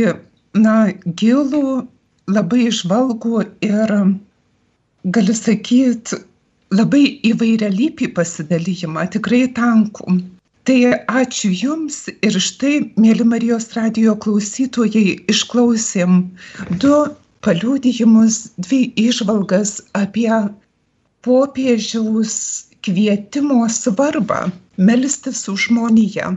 na, 0.58 0.76
gilų, 1.20 1.88
labai 2.30 2.68
išvalgų 2.70 3.44
ir, 3.66 3.94
galiu 5.16 5.36
sakyti, 5.38 6.20
labai 6.74 7.04
įvairialypį 7.32 8.12
pasidalijimą, 8.18 9.08
tikrai 9.16 9.48
tankų. 9.58 10.20
Tai 10.68 10.80
ačiū 11.22 11.50
Jums 11.56 11.98
ir 12.12 12.36
štai, 12.46 12.74
mėly 13.00 13.26
Marijos 13.26 13.70
radio 13.78 14.16
klausytojai, 14.26 15.16
išklausėm 15.32 16.20
du 16.84 16.96
paliūdėjimus, 17.46 18.40
dvi 18.60 18.82
išvalgas 19.00 19.80
apie 19.98 20.30
popiežiaus 21.26 22.36
kvietimo 22.86 23.64
svarbą 23.72 24.50
melstis 24.78 25.48
už 25.52 25.70
žmoniją. 25.70 26.36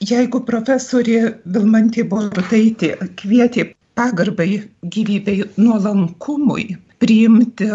Jeigu 0.00 0.40
profesorė 0.48 1.34
Vilmantė 1.44 2.06
Borutaitė 2.08 2.94
kvietė 3.20 3.66
pagarbai 4.00 4.62
gyvybei 4.94 5.44
nuolankumui, 5.60 6.78
priimti 7.00 7.68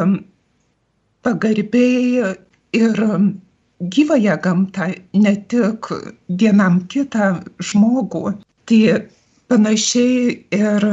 pagarbiai 1.26 2.34
ir 2.82 3.04
gyvąją 3.82 4.38
gamtą, 4.44 4.82
ne 5.14 5.36
tik 5.52 5.90
vienam 6.30 6.82
kitą 6.88 7.28
žmogų. 7.60 8.34
Tai 8.66 8.80
panašiai 9.52 10.36
ir 10.58 10.86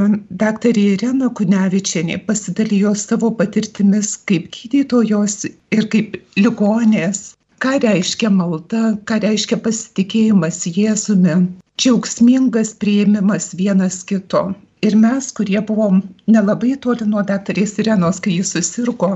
daktarė 0.43 0.85
Irena 0.97 1.31
Kunevičianė 1.39 2.19
pasidalijo 2.27 2.95
savo 3.03 3.31
patirtimis 3.39 4.17
kaip 4.29 4.51
gydytojos 4.57 5.47
ir 5.47 5.89
kaip 5.95 6.19
ligonės. 6.37 7.33
Ką 7.63 7.79
reiškia 7.85 8.29
malda, 8.35 8.83
ką 9.07 9.21
reiškia 9.23 9.61
pasitikėjimas 9.63 10.65
Jėzumi, 10.67 11.37
džiaugsmingas 11.79 12.75
prieimimas 12.83 13.53
vienas 13.55 14.01
kito. 14.09 14.49
Ir 14.83 14.97
mes, 14.99 15.31
kurie 15.31 15.61
buvom 15.63 16.01
nelabai 16.27 16.75
toli 16.83 17.07
nuo 17.07 17.23
daktarės 17.23 17.77
Irenos, 17.79 18.19
kai 18.19 18.35
jis 18.41 18.51
susirgo, 18.57 19.13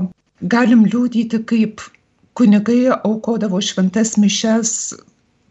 galim 0.53 0.85
liūdyti, 0.87 1.41
kaip 1.51 1.83
kunigai 2.37 2.83
aukodavo 2.95 3.61
šventas 3.63 4.15
mišes 4.21 4.73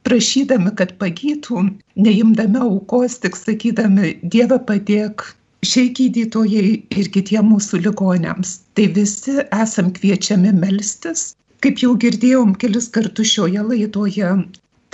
prašydami, 0.06 0.70
kad 0.78 0.94
pagytų, 1.00 1.64
neimdami 1.98 2.62
aukos, 2.62 3.18
tik 3.22 3.38
sakydami, 3.38 4.14
Dieve 4.22 4.58
padėk 4.68 5.24
šiai 5.66 5.90
gydytojai 5.98 6.68
ir 7.00 7.08
kitiem 7.14 7.50
mūsų 7.50 7.82
ligonėms. 7.88 8.60
Tai 8.78 8.86
visi 8.98 9.40
esam 9.48 9.90
kviečiami 9.96 10.54
melstis. 10.60 11.32
Kaip 11.64 11.82
jau 11.82 11.96
girdėjom 11.98 12.54
kelis 12.60 12.86
kartus 12.94 13.32
šioje 13.34 13.64
laidoje, 13.66 14.30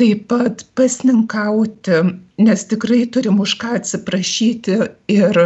taip 0.00 0.24
pat 0.30 0.64
pasninkauti, 0.78 1.98
nes 2.46 2.64
tikrai 2.70 3.02
turim 3.12 3.42
už 3.44 3.58
ką 3.60 3.76
atsiprašyti 3.82 4.78
ir 5.12 5.42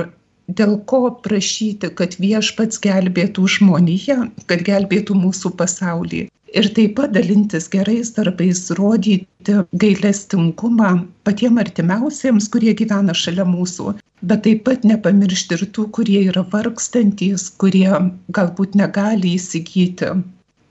dėl 0.48 0.78
ko 0.90 1.10
prašyti, 1.24 1.90
kad 1.98 2.16
viešpats 2.22 2.80
gelbėtų 2.82 3.46
žmoniją, 3.56 4.30
kad 4.46 4.64
gelbėtų 4.66 5.18
mūsų 5.18 5.54
pasaulį. 5.60 6.26
Ir 6.56 6.68
taip 6.76 6.94
pat 6.96 7.12
dalintis 7.12 7.66
gerais 7.68 8.12
darbais, 8.16 8.60
rodyti 8.78 9.56
gailestingumą 9.82 10.92
patiems 11.26 11.60
artimiausiems, 11.64 12.46
kurie 12.54 12.72
gyvena 12.78 13.12
šalia 13.12 13.44
mūsų, 13.44 13.96
bet 14.22 14.44
taip 14.46 14.62
pat 14.68 14.86
nepamiršti 14.86 15.58
ir 15.58 15.66
tų, 15.74 15.88
kurie 15.98 16.22
yra 16.30 16.46
vargstantis, 16.54 17.50
kurie 17.60 17.90
galbūt 18.38 18.78
negali 18.78 19.34
įsigyti 19.36 20.14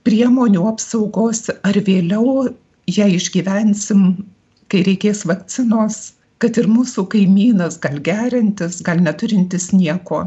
priemonių 0.08 0.64
apsaugos 0.72 1.50
ar 1.52 1.78
vėliau 1.90 2.48
ją 2.96 3.08
išgyvensim, 3.20 4.08
kai 4.72 4.82
reikės 4.88 5.26
vakcinos, 5.30 6.15
kad 6.44 6.58
ir 6.62 6.68
mūsų 6.72 7.06
kaimynas, 7.14 7.78
gal 7.84 8.00
gerintis, 8.08 8.82
gal 8.86 9.02
neturintis 9.04 9.72
nieko, 9.74 10.26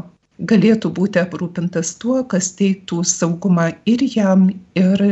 galėtų 0.51 0.91
būti 0.97 1.21
aprūpintas 1.21 1.95
tuo, 2.01 2.21
kas 2.33 2.51
teiktų 2.59 3.03
saugumą 3.05 3.69
ir 3.89 4.03
jam, 4.15 4.49
ir 4.79 5.03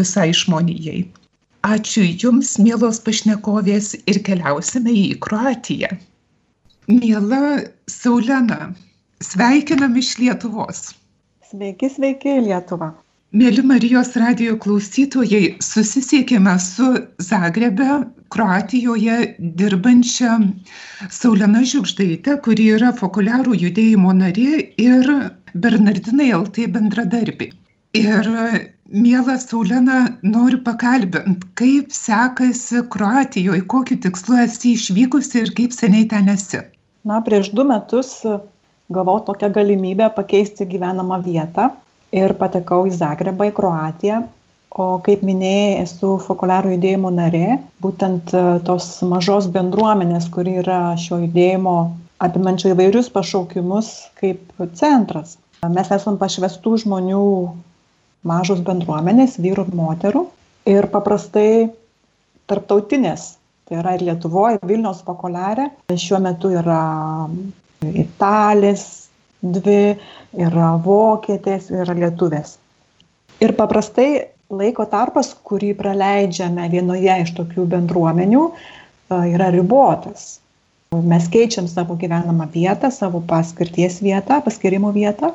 visai 0.00 0.30
žmonijai. 0.36 1.02
Ačiū 1.68 2.06
Jums, 2.22 2.54
mielos 2.58 3.02
pašnekovės, 3.04 3.92
ir 4.08 4.22
keliausime 4.24 4.94
į 4.96 5.18
Kroatiją. 5.20 5.90
Miela 6.88 7.60
Saulena, 7.86 8.72
sveikinam 9.20 9.98
iš 10.00 10.14
Lietuvos. 10.22 10.80
Sveiki, 11.50 11.90
sveiki 11.92 12.38
Lietuva. 12.46 12.94
Mėly 13.30 13.62
Marijos 13.62 14.08
radio 14.18 14.56
klausytojai, 14.58 15.52
susisiekėme 15.62 16.50
su 16.58 16.86
Zagrebe, 17.22 18.00
Kroatijoje 18.34 19.18
dirbančia 19.60 20.32
Saulena 21.14 21.60
Žiugždaitė, 21.62 22.40
kuri 22.42 22.64
yra 22.74 22.88
fokuliarų 22.98 23.54
judėjimo 23.60 24.10
narė 24.18 24.64
ir 24.82 25.06
Bernardinai 25.54 26.32
LT 26.40 26.66
bendradarbė. 26.74 27.52
Ir 28.00 28.30
Mėla 28.90 29.36
Saulena, 29.38 30.00
noriu 30.26 30.58
pakalbinti, 30.66 31.46
kaip 31.60 31.94
sekasi 31.94 32.82
Kroatijoje, 32.90 33.62
kokiu 33.70 34.00
tikslu 34.08 34.40
esi 34.42 34.72
išvykusi 34.74 35.44
ir 35.44 35.52
kaip 35.60 35.76
seniai 35.76 36.08
ten 36.10 36.32
esi. 36.34 36.64
Na, 37.06 37.20
prieš 37.22 37.52
du 37.54 37.62
metus 37.70 38.10
gavau 38.90 39.20
tokią 39.30 39.52
galimybę 39.54 40.10
pakeisti 40.18 40.66
gyvenamą 40.74 41.20
vietą 41.22 41.68
ir 42.14 42.34
patekau 42.38 42.84
į 42.88 42.94
Zagrebą, 42.98 43.48
į 43.50 43.56
Kroatiją. 43.56 44.20
O 44.70 45.00
kaip 45.02 45.24
minėjai, 45.26 45.80
esu 45.82 46.12
Fokuliarų 46.22 46.76
judėjimo 46.76 47.10
narė, 47.10 47.58
būtent 47.82 48.30
e, 48.38 48.42
tos 48.66 49.00
mažos 49.02 49.48
bendruomenės, 49.50 50.28
kuri 50.30 50.60
yra 50.62 50.94
šio 51.00 51.18
judėjimo 51.24 51.74
apimančio 52.22 52.70
įvairius 52.76 53.10
pašaukimus 53.10 53.90
kaip 54.20 54.62
centras. 54.78 55.38
Mes 55.74 55.90
esam 55.92 56.20
pašvestų 56.20 56.76
žmonių 56.84 57.24
mažos 58.30 58.62
bendruomenės, 58.64 59.40
vyrų 59.42 59.66
ir 59.66 59.76
moterų. 59.80 60.24
Ir 60.70 60.86
paprastai 60.92 61.72
tarptautinės, 62.50 63.26
tai 63.66 63.80
yra 63.80 63.96
ir 63.96 64.06
Lietuvoje, 64.06 64.60
Vilniaus 64.66 65.02
Fokuliarė, 65.06 65.70
šiuo 65.90 66.20
metu 66.22 66.52
yra 66.54 66.82
italės, 67.80 68.99
dvi, 69.42 69.96
yra 70.36 70.74
vokietės, 70.84 71.70
yra 71.72 71.96
lietuvės. 71.96 72.58
Ir 73.40 73.54
paprastai 73.56 74.28
laiko 74.52 74.84
tarpas, 74.90 75.32
kurį 75.46 75.72
praleidžiame 75.78 76.66
vienoje 76.72 77.16
iš 77.24 77.32
tokių 77.38 77.66
bendruomenių, 77.70 78.44
yra 79.10 79.50
ribotas. 79.54 80.38
Mes 80.90 81.28
keičiam 81.30 81.68
savo 81.70 81.94
gyvenamą 81.98 82.48
vietą, 82.50 82.90
savo 82.90 83.22
paskirties 83.22 84.00
vietą, 84.02 84.40
paskirimo 84.42 84.90
vietą. 84.92 85.32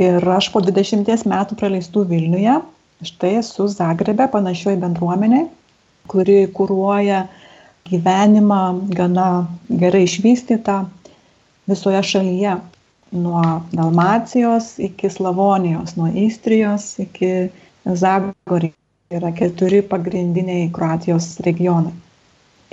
Ir 0.00 0.24
aš 0.34 0.48
po 0.50 0.62
20 0.64 1.28
metų 1.30 1.58
praleistų 1.60 2.06
Vilniuje, 2.08 2.56
štai 3.04 3.36
esu 3.42 3.68
Zagrebe 3.70 4.26
panašioji 4.32 4.80
bendruomenė, 4.82 5.44
kuri 6.10 6.48
kūruoja 6.56 7.26
gyvenimą 7.86 8.62
gana 8.96 9.28
gerai 9.68 10.06
išvystytą 10.08 10.80
visoje 11.68 12.00
šalyje 12.02 12.56
nuo 13.14 13.62
Dalmacijos 13.72 14.78
iki 14.78 15.10
Slavonijos, 15.10 15.96
nuo 15.96 16.10
Istrijos 16.14 16.98
iki 16.98 17.50
Zagorį. 17.84 18.72
Yra 19.14 19.30
keturi 19.36 19.82
pagrindiniai 19.86 20.70
Kroatijos 20.74 21.36
regionai. 21.46 21.92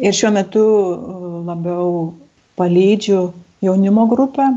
Ir 0.01 0.15
šiuo 0.17 0.31
metu 0.33 0.61
uh, 0.63 1.25
labiau 1.45 2.13
palydžiu 2.57 3.27
jaunimo 3.61 4.07
grupę. 4.09 4.47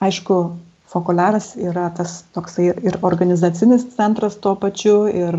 Aišku, 0.00 0.38
Fokularas 0.86 1.50
yra 1.58 1.90
tas 1.96 2.20
toksai 2.32 2.70
ir 2.70 2.96
organizacinis 3.04 3.84
centras 3.96 4.38
tuo 4.40 4.54
pačiu, 4.56 5.00
ir 5.10 5.34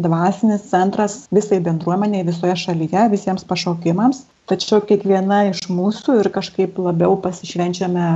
dvasinis 0.00 0.64
centras 0.70 1.20
visai 1.34 1.60
bendruomeniai 1.62 2.26
visoje 2.26 2.56
šalyje, 2.64 3.04
visiems 3.12 3.44
pašaukimams 3.46 4.24
tačiau 4.48 4.80
kiekviena 4.84 5.44
iš 5.50 5.66
mūsų 5.72 6.20
ir 6.22 6.30
kažkaip 6.34 6.78
labiau 6.80 7.18
pasišvenčiame 7.24 8.06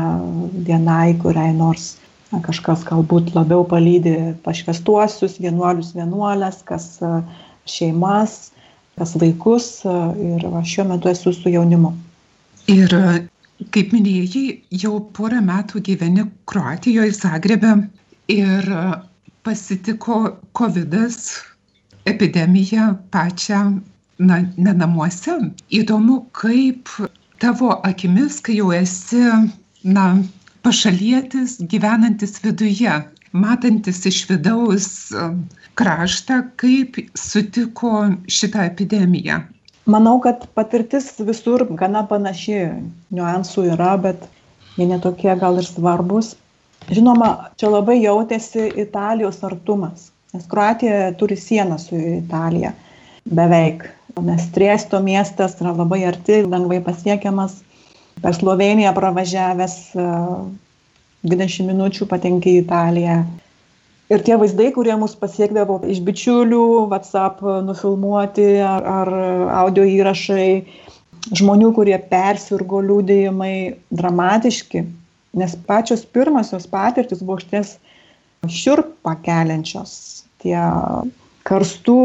vienai 0.68 1.14
kuriai 1.22 1.52
nors 1.56 1.96
na, 2.32 2.40
kažkas 2.44 2.84
galbūt 2.88 3.34
labiau 3.36 3.66
palydi 3.68 4.14
pašvestuosius, 4.46 5.38
vienuolius, 5.42 5.92
vienuolės, 5.96 6.62
kas 6.68 6.96
šeimas, 7.68 8.52
kas 8.98 9.14
vaikus 9.20 9.68
ir 9.84 10.48
va, 10.48 10.64
šiuo 10.64 10.88
metu 10.90 11.12
esu 11.12 11.34
su 11.36 11.52
jaunimu. 11.52 11.92
Ir 12.72 12.92
kaip 13.74 13.94
minėjai, 13.94 14.44
jau 14.82 14.98
porą 15.16 15.42
metų 15.44 15.82
gyveni 15.86 16.26
Kroatijoje, 16.50 17.14
Zagrebe 17.18 17.76
ir 18.32 18.68
pasitiko 19.46 20.38
COVID 20.58 20.94
epidemija 22.08 22.92
pačią 23.14 23.62
na, 24.28 24.42
ne 24.56 24.74
namuose. 24.76 25.38
Įdomu, 25.74 26.22
kaip 26.36 26.90
tavo 27.42 27.72
akimis, 27.88 28.40
kai 28.44 28.58
jau 28.60 28.70
esi, 28.76 29.22
na, 29.84 30.06
pašalietis, 30.62 31.58
gyvenantis 31.70 32.38
viduje, 32.44 32.92
matantis 33.32 34.04
iš 34.06 34.22
vidaus 34.30 34.86
um, 35.16 35.40
kraštą, 35.78 36.42
kaip 36.60 37.00
sutiko 37.18 38.06
šitą 38.30 38.66
epidemiją. 38.68 39.40
Manau, 39.90 40.20
kad 40.22 40.44
patirtis 40.54 41.08
visur 41.26 41.64
gana 41.80 42.04
panaši, 42.06 42.60
niuansų 43.10 43.66
yra, 43.72 43.96
bet 44.04 44.28
jie 44.76 44.86
netokie 44.86 45.32
gal 45.40 45.58
ir 45.58 45.66
svarbus. 45.66 46.36
Žinoma, 46.92 47.32
čia 47.58 47.70
labai 47.72 47.98
jautėsi 48.02 48.68
Italijos 48.84 49.42
artumas, 49.46 50.10
nes 50.34 50.46
Kroatija 50.50 51.10
turi 51.18 51.38
sieną 51.38 51.78
su 51.82 51.98
Italija 51.98 52.72
beveik 53.28 53.88
nes 54.20 54.50
Triesto 54.52 55.00
miestas 55.00 55.56
yra 55.60 55.72
labai 55.72 56.04
arti, 56.04 56.42
lengvai 56.44 56.82
pasiekiamas. 56.84 57.62
Per 58.22 58.34
Sloveniją 58.36 58.92
pravažiavęs 58.94 59.76
20 61.24 61.64
minučių 61.70 62.06
patenki 62.10 62.58
į 62.58 62.62
Italiją. 62.66 63.22
Ir 64.12 64.20
tie 64.26 64.36
vaizdai, 64.36 64.68
kurie 64.74 64.92
mus 65.00 65.14
pasiekdavo 65.16 65.78
iš 65.88 66.02
bičiulių, 66.04 66.90
WhatsApp 66.90 67.40
nufilmuoti 67.64 68.60
ar, 68.60 68.84
ar 68.84 69.12
audio 69.62 69.86
įrašai, 69.88 70.66
žmonių, 71.32 71.72
kurie 71.78 71.96
persirgo 72.10 72.82
liūdėjimai, 72.84 73.54
dramatiški, 73.96 74.84
nes 75.40 75.56
pačios 75.64 76.04
pirmosios 76.04 76.68
patirtis 76.68 77.24
buvo 77.24 77.40
šties 77.40 77.78
šiurpą 78.44 79.16
keliančios. 79.24 79.94
Tie 80.44 80.58
karstų 81.48 82.02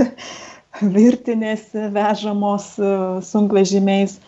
virtinės 0.82 1.70
vežamos 1.94 2.72
e, 2.78 2.92
sunkvežimiais. 3.26 4.18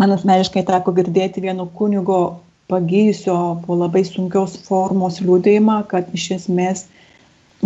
Man 0.00 0.14
asmeniškai 0.16 0.64
teko 0.68 0.94
girdėti 0.96 1.42
vieno 1.44 1.66
kunigo 1.76 2.40
pagijusio 2.70 3.36
po 3.66 3.76
labai 3.76 4.04
sunkios 4.06 4.56
formos 4.66 5.20
liūdėjimą, 5.20 5.82
kad 5.90 6.08
iš 6.16 6.30
esmės 6.38 6.86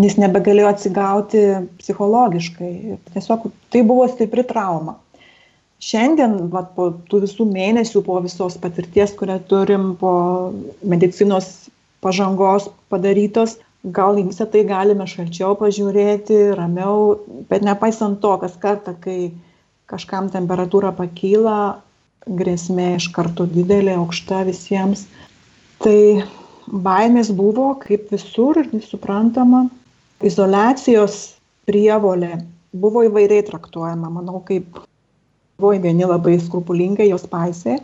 jis 0.01 0.17
nebegalėjo 0.19 0.71
atsigauti 0.73 1.43
psichologiškai. 1.79 2.73
Tiesiog 3.15 3.49
tai 3.71 3.85
buvo 3.87 4.09
stipri 4.11 4.47
trauma. 4.49 4.97
Šiandien, 5.85 6.39
va, 6.53 6.65
po 6.65 6.89
tų 7.11 7.25
visų 7.27 7.45
mėnesių, 7.51 8.03
po 8.07 8.17
visos 8.25 8.57
patirties, 8.61 9.13
kurią 9.19 9.37
turim, 9.51 9.93
po 10.01 10.15
medicinos 10.81 11.69
pažangos 12.05 12.71
padarytos, 12.93 13.59
gal 13.85 14.19
į 14.19 14.29
visą 14.31 14.47
tai 14.51 14.65
galime 14.69 15.07
šalčiau 15.09 15.57
pažiūrėti, 15.61 16.39
ramiau, 16.57 17.19
bet 17.51 17.65
nepaisant 17.67 18.21
to, 18.23 18.33
kas 18.41 18.57
kartą, 18.61 18.95
kai 19.01 19.35
kažkam 19.91 20.31
temperatūra 20.33 20.95
pakyla, 20.97 21.83
grėsmė 22.25 22.95
iš 22.97 23.11
karto 23.13 23.45
didelė, 23.51 23.99
aukšta 24.01 24.45
visiems. 24.49 25.05
Tai 25.85 26.25
baimės 26.67 27.31
buvo, 27.37 27.75
kaip 27.83 28.09
visur, 28.15 28.63
suprantama. 28.89 29.67
Izolacijos 30.25 31.35
prievolė 31.69 32.39
buvo 32.73 33.05
įvairiai 33.05 33.45
traktuojama. 33.51 34.09
Manau, 34.09 34.41
kaip 34.47 34.81
buvo 35.61 35.75
vieni 35.85 36.09
labai 36.09 36.39
skrupulingai 36.41 37.11
jos 37.11 37.27
paisė 37.29 37.77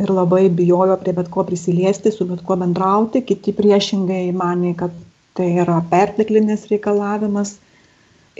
ir 0.00 0.10
labai 0.12 0.46
bijojo 0.52 0.96
prie 1.00 1.14
bet 1.16 1.28
ko 1.32 1.44
prisiliesti, 1.48 2.12
su 2.12 2.26
bet 2.28 2.44
kuo 2.46 2.56
bendrauti, 2.60 3.24
kiti 3.28 3.52
priešingai 3.56 4.24
mane, 4.36 4.74
kad 4.76 4.92
tai 5.36 5.52
yra 5.64 5.80
perteklinis 5.90 6.66
reikalavimas. 6.70 7.56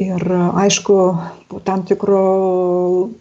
Ir 0.01 0.23
aišku, 0.33 0.99
po 1.53 1.61
tam 1.65 1.83
tikro 1.89 2.21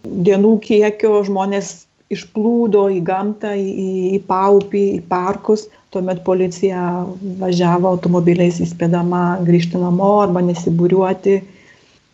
dienų 0.03 0.53
kiekio 0.63 1.17
žmonės 1.27 1.73
išplūdo 2.12 2.86
į 2.95 3.01
gamtą, 3.07 3.53
į, 3.55 4.15
į 4.15 4.19
paupį, 4.27 4.84
į 4.97 5.01
parkus. 5.12 5.67
Tuomet 5.91 6.21
policija 6.27 7.03
važiavo 7.41 7.91
automobiliais 7.91 8.62
įspėdama 8.63 9.41
grįžti 9.47 9.79
namo 9.79 10.13
arba 10.23 10.43
nesibūriuoti. 10.47 11.41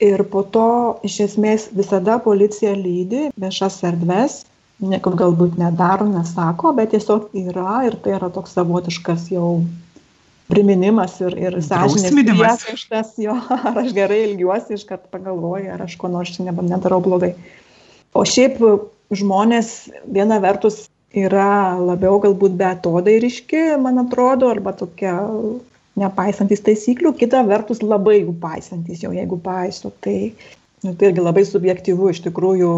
Ir 0.07 0.21
po 0.29 0.43
to 0.53 0.67
iš 1.05 1.19
esmės 1.25 1.69
visada 1.73 2.19
policija 2.21 2.75
lydi 2.77 3.29
viešas 3.41 3.79
erdves, 3.89 4.43
nieko 4.77 5.13
galbūt 5.17 5.57
nedaro, 5.57 6.05
nesako, 6.09 6.73
bet 6.77 6.93
tiesiog 6.93 7.31
yra 7.37 7.81
ir 7.87 7.97
tai 8.03 8.13
yra 8.19 8.29
toks 8.33 8.53
savotiškas 8.57 9.31
jau 9.33 9.63
priminimas 10.51 11.17
ir, 11.21 11.35
ir 11.39 11.57
sąžinės 11.63 12.13
priekaištas 12.15 13.15
jo, 13.21 13.35
ar 13.69 13.79
aš 13.83 13.93
gerai 13.95 14.23
ilgiuosi, 14.29 14.77
iš 14.77 14.85
kad 14.89 15.07
pagalvoju, 15.13 15.71
ar 15.75 15.85
aš 15.87 15.97
ko 15.99 16.11
nors 16.11 16.35
čia 16.35 16.47
nedarau 16.51 17.01
blogai. 17.03 17.33
O 18.15 18.23
šiaip 18.25 18.61
žmonės 19.13 19.89
viena 20.07 20.39
vertus 20.43 20.85
yra 21.17 21.77
labiau 21.79 22.19
galbūt 22.23 22.55
betodairiški, 22.59 23.63
man 23.81 24.01
atrodo, 24.03 24.49
arba 24.51 24.73
tokie 24.75 25.11
nepaisantis 25.97 26.61
taisyklių, 26.65 27.13
kita 27.17 27.41
vertus 27.47 27.81
labai 27.81 28.21
jų 28.21 28.35
paisantis, 28.41 29.01
jau 29.03 29.13
jeigu 29.15 29.39
paiso, 29.41 29.91
tai, 30.03 30.33
nu, 30.85 30.93
tai 30.93 31.11
irgi 31.11 31.23
labai 31.23 31.43
subjektyvu 31.47 32.11
iš 32.13 32.21
tikrųjų 32.27 32.71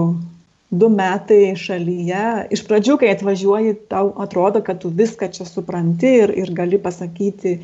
du 0.69 0.89
metai 0.93 1.55
šalyje 1.57 2.25
iš 2.55 2.63
pradžių 2.67 2.99
kai 3.01 3.11
atvažiuoji 3.15 3.75
tau 3.91 4.13
atrodo 4.25 4.61
kad 4.65 4.81
tu 4.83 4.91
viską 5.01 5.31
čia 5.33 5.47
supranti 5.49 6.11
ir 6.23 6.33
ir 6.43 6.53
gali 6.53 6.77
pasakyti 6.77 7.55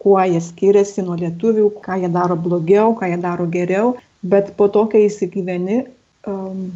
kuo 0.00 0.16
jie 0.20 0.40
skiriasi 0.40 1.04
nuo 1.04 1.16
lietuvių 1.20 1.68
ką 1.84 2.00
jie 2.00 2.10
daro 2.12 2.36
blogiau 2.36 2.96
ką 2.96 3.12
jie 3.12 3.20
daro 3.20 3.46
geriau 3.58 3.94
bet 4.22 4.54
po 4.56 4.68
to 4.72 4.86
kai 4.92 5.04
įsigyveni 5.10 5.84
um, 6.30 6.72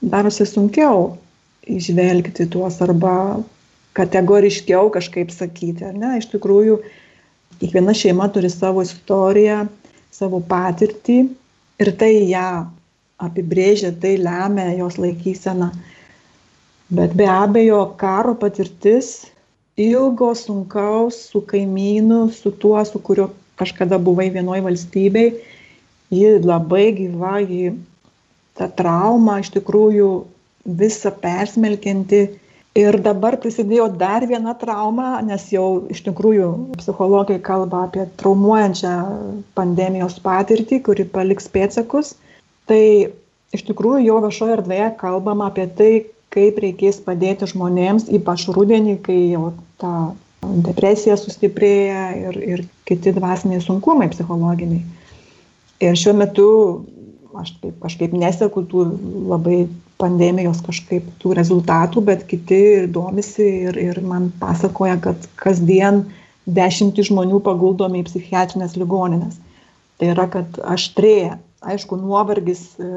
darosi 0.00 0.46
sunkiau 0.48 1.18
įžvelgti 1.68 2.48
tuos 2.52 2.80
arba 2.84 3.14
kategoriškiau 3.98 4.92
kažkaip 4.94 5.32
sakyti, 5.34 5.84
ar 5.88 5.96
ne? 5.96 6.14
Iš 6.20 6.30
tikrųjų, 6.32 6.78
kiekviena 7.58 7.94
šeima 7.96 8.28
turi 8.32 8.50
savo 8.52 8.84
istoriją, 8.86 9.64
savo 10.14 10.40
patirtį 10.52 11.18
ir 11.82 11.92
tai 11.98 12.12
ją 12.30 12.48
apibrėžia, 13.18 13.92
tai 14.02 14.16
lemia 14.20 14.70
jos 14.78 14.98
laikysena. 15.00 15.72
Bet 16.94 17.14
be 17.18 17.26
abejo, 17.28 17.82
karo 18.00 18.34
patirtis 18.38 19.28
ilgo, 19.78 20.32
sunkaus, 20.34 21.18
su 21.30 21.42
kaimynu, 21.50 22.28
su 22.32 22.52
tuo, 22.62 22.78
su 22.84 22.98
kuriuo 22.98 23.28
kažkada 23.58 23.98
buvai 23.98 24.30
vienoje 24.34 24.62
valstybei, 24.64 25.32
ji 26.14 26.38
labai 26.42 26.86
gyva, 26.96 27.38
ji 27.42 27.74
ta 28.58 28.68
trauma 28.80 29.38
iš 29.42 29.50
tikrųjų 29.58 30.10
visą 30.78 31.12
persmelkianti. 31.22 32.28
Ir 32.78 32.94
dabar 33.02 33.34
prisidėjo 33.42 33.88
dar 33.98 34.22
viena 34.30 34.52
trauma, 34.54 35.18
nes 35.26 35.48
jau 35.50 35.88
iš 35.90 36.04
tikrųjų 36.06 36.48
psichologai 36.78 37.40
kalba 37.42 37.88
apie 37.88 38.04
traumuojančią 38.20 38.92
pandemijos 39.58 40.20
patirtį, 40.22 40.78
kuri 40.86 41.06
paliks 41.10 41.50
pėtsakus 41.50 42.14
tai 42.68 42.84
iš 43.56 43.64
tikrųjų 43.68 44.04
jau 44.06 44.20
viešoje 44.24 44.56
erdvėje 44.58 44.92
kalbama 45.00 45.48
apie 45.50 45.66
tai, 45.78 45.92
kaip 46.34 46.60
reikės 46.60 47.00
padėti 47.04 47.48
žmonėms, 47.48 48.08
ypač 48.12 48.46
rudenį, 48.52 48.98
kai 49.04 49.18
jau 49.32 49.52
ta 49.80 50.12
depresija 50.42 51.16
sustiprėja 51.18 52.04
ir, 52.28 52.38
ir 52.52 52.64
kiti 52.88 53.14
dvasiniai 53.16 53.62
sunkumai 53.64 54.10
psichologiniai. 54.12 54.84
Ir 55.82 55.98
šiuo 55.98 56.14
metu 56.18 56.48
aš 57.38 57.54
taip 57.62 57.76
kažkaip 57.82 58.14
neseku 58.16 58.64
tų 58.68 58.84
labai 59.30 59.58
pandemijos 59.98 60.60
kažkaip 60.66 61.06
tų 61.22 61.34
rezultatų, 61.38 62.02
bet 62.06 62.24
kiti 62.30 62.86
domisi 62.92 63.46
ir, 63.68 63.78
ir 63.78 64.00
man 64.04 64.30
pasakoja, 64.40 64.98
kad 65.02 65.26
kasdien 65.40 66.04
dešimtį 66.46 67.08
žmonių 67.10 67.42
paguldomi 67.44 68.02
į 68.02 68.08
psichiatrinės 68.08 68.78
ligoninės. 68.78 69.38
Tai 69.98 70.12
yra, 70.14 70.28
kad 70.30 70.60
aštrėja 70.62 71.36
aišku, 71.66 71.98
nuovargis 71.98 72.62
e, 72.78 72.88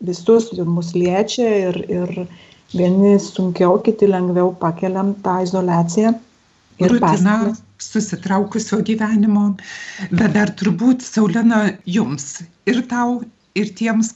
visus 0.00 0.50
mus 0.66 0.94
liečia 0.96 1.48
ir, 1.70 1.80
ir 1.90 2.14
vieni 2.74 3.16
sunkiau, 3.22 3.78
kiti 3.84 4.08
lengviau 4.10 4.54
pakeliam 4.60 5.14
tą 5.24 5.40
izolaciją. 5.44 6.14
Rutina 6.80 7.52
susitraukusio 7.80 8.80
gyvenimo, 8.84 9.50
bet 10.12 10.32
dar 10.36 10.52
turbūt 10.56 11.04
Saulina 11.04 11.66
jums 11.84 12.40
ir 12.68 12.80
tau 12.88 13.20
ir 13.58 13.70
tiems, 13.76 14.12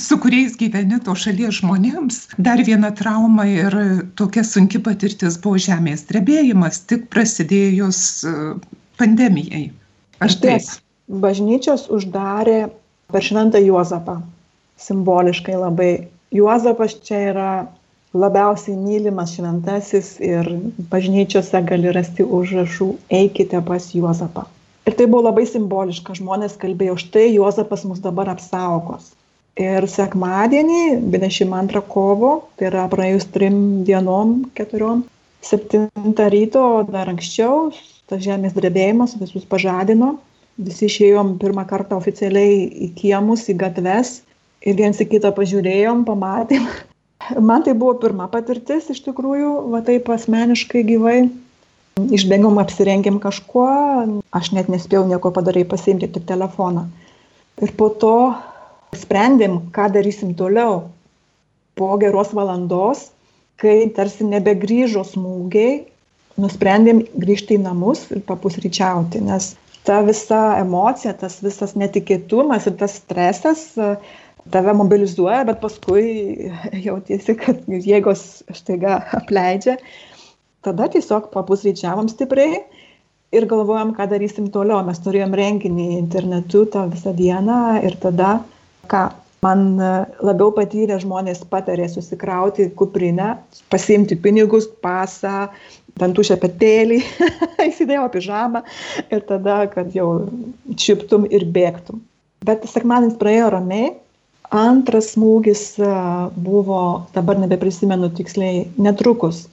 su 0.00 0.18
kuriais 0.18 0.56
gyveni 0.58 0.98
to 1.04 1.14
šalies 1.14 1.60
žmonėms. 1.60 2.20
Dar 2.42 2.62
viena 2.66 2.90
trauma 2.96 3.46
ir 3.46 3.76
tokia 4.18 4.44
sunki 4.46 4.80
patirtis 4.82 5.38
buvo 5.42 5.60
žemės 5.60 6.06
drebėjimas, 6.10 6.82
tik 6.90 7.06
prasidėjus 7.12 8.00
e, 8.24 8.36
pandemijai. 8.98 9.68
Ar 10.24 10.34
taip? 10.42 10.66
Bažnyčios 11.10 11.88
uždarė 11.90 12.70
per 13.12 13.24
šventą 13.26 13.60
Juozapą. 13.62 14.20
Simboliškai 14.80 15.58
labai. 15.58 15.92
Juozapas 16.34 16.94
čia 17.04 17.20
yra 17.32 17.50
labiausiai 18.14 18.76
mylimas 18.78 19.34
šventasis 19.36 20.16
ir 20.24 20.48
bažnyčiose 20.90 21.62
gali 21.66 21.92
rasti 21.94 22.26
užrašų 22.26 22.88
eikite 23.20 23.60
pas 23.66 23.90
Juozapą. 23.94 24.46
Ir 24.88 24.96
tai 24.98 25.06
buvo 25.06 25.26
labai 25.28 25.44
simboliška, 25.46 26.16
žmonės 26.18 26.56
kalbėjo, 26.58 26.96
štai 27.02 27.28
Juozapas 27.34 27.84
mus 27.86 28.00
dabar 28.02 28.32
apsaugos. 28.32 29.12
Ir 29.60 29.84
sekmadienį, 29.90 31.02
22 31.12 31.82
kovo, 31.90 32.32
tai 32.56 32.70
yra 32.70 32.86
praėjus 32.90 33.28
trim 33.34 33.82
dienom, 33.86 34.38
keturiom, 34.56 35.04
7 35.44 35.90
ryto, 36.32 36.64
dar 36.88 37.10
anksčiau, 37.12 37.70
tas 38.08 38.22
žemės 38.24 38.56
drebėjimas 38.56 39.18
visus 39.20 39.44
pažadino 39.48 40.14
visi 40.60 40.86
išėjom 40.88 41.36
pirmą 41.40 41.64
kartą 41.68 41.98
oficialiai 42.00 42.64
į 42.86 42.90
kiemus, 42.98 43.46
į 43.50 43.56
gatves 43.60 44.20
ir 44.66 44.76
viens 44.78 45.00
į 45.00 45.08
kitą 45.14 45.32
pažiūrėjom, 45.36 46.04
pamatėm. 46.08 46.66
Man 47.48 47.64
tai 47.66 47.74
buvo 47.78 47.96
pirma 48.02 48.28
patirtis 48.32 48.90
iš 48.92 49.02
tikrųjų, 49.06 49.52
va 49.72 49.82
taip 49.86 50.10
asmeniškai 50.12 50.84
gyvai. 50.88 51.18
Išbėgom, 52.00 52.56
apsirengėm 52.62 53.18
kažkuo, 53.20 53.66
aš 54.36 54.52
net 54.56 54.70
nespėjau 54.72 55.04
nieko 55.08 55.32
padarai 55.36 55.66
pasiimti, 55.68 56.08
tik 56.08 56.24
telefoną. 56.28 56.86
Ir 57.60 57.74
po 57.76 57.90
to 58.00 58.14
sprendėm, 58.96 59.58
ką 59.74 59.90
darysim 59.92 60.32
toliau. 60.38 60.86
Po 61.76 61.96
geros 62.00 62.32
valandos, 62.36 63.10
kai 63.60 63.90
tarsi 63.96 64.24
nebegrįžo 64.24 65.04
smūgiai, 65.10 65.82
nusprendėm 66.40 67.02
grįžti 67.20 67.58
į 67.58 67.64
namus 67.66 68.06
ir 68.14 68.22
papusryčiauti, 68.24 69.20
nes 69.26 69.52
ta 69.86 70.00
visa 70.06 70.40
emocija, 70.60 71.14
tas 71.16 71.38
visas 71.44 71.76
netikėtumas 71.78 72.68
ir 72.68 72.76
tas 72.80 72.98
stresas 73.00 73.64
e, 73.78 73.94
tave 74.52 74.74
mobilizuoja, 74.76 75.44
bet 75.48 75.60
paskui 75.62 76.04
jautiesi, 76.88 77.36
kad 77.40 77.64
jėgos 77.68 78.44
štaiga 78.56 79.00
apleidžia. 79.20 79.78
Tada 80.64 80.90
tiesiog 80.92 81.30
papusryčiavom 81.32 82.10
stipriai 82.12 82.60
ir 83.32 83.46
galvojom, 83.48 83.94
ką 83.96 84.08
darysim 84.10 84.50
toliau. 84.52 84.82
Mes 84.84 85.00
turėjom 85.00 85.34
renginį 85.38 85.88
internetu 85.96 86.66
tą 86.68 86.84
visą 86.92 87.14
dieną 87.16 87.80
ir 87.86 87.96
tada, 88.02 88.40
ką 88.90 89.06
man 89.40 89.62
labiau 90.20 90.50
patyrę 90.52 90.98
žmonės 91.00 91.46
patarė 91.48 91.86
susikrauti 91.88 92.68
kuprinę, 92.76 93.38
pasiimti 93.72 94.18
pinigus, 94.20 94.68
pasą, 94.84 95.48
dantų 96.00 96.24
šepetėlį, 96.30 97.00
įsidėjau 97.70 98.06
pižamą 98.14 98.62
ir 99.10 99.24
tada, 99.28 99.64
kad 99.72 99.90
jau 99.96 100.10
čiptum 100.78 101.26
ir 101.30 101.46
bėgtum. 101.54 102.02
Bet 102.46 102.64
sekmadienis 102.68 103.18
praėjo 103.20 103.50
ramiai. 103.56 103.90
Antras 104.50 105.12
smūgis 105.14 105.76
buvo, 106.42 106.80
dabar 107.14 107.38
nebeprisimenu 107.38 108.08
tiksliai, 108.18 108.64
netrukus. 108.82 109.44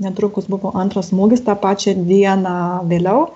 Netrukus 0.00 0.46
buvo 0.46 0.70
antras 0.78 1.10
smūgis 1.10 1.42
tą 1.46 1.56
pačią 1.58 1.96
dieną 2.06 2.58
vėliau. 2.90 3.32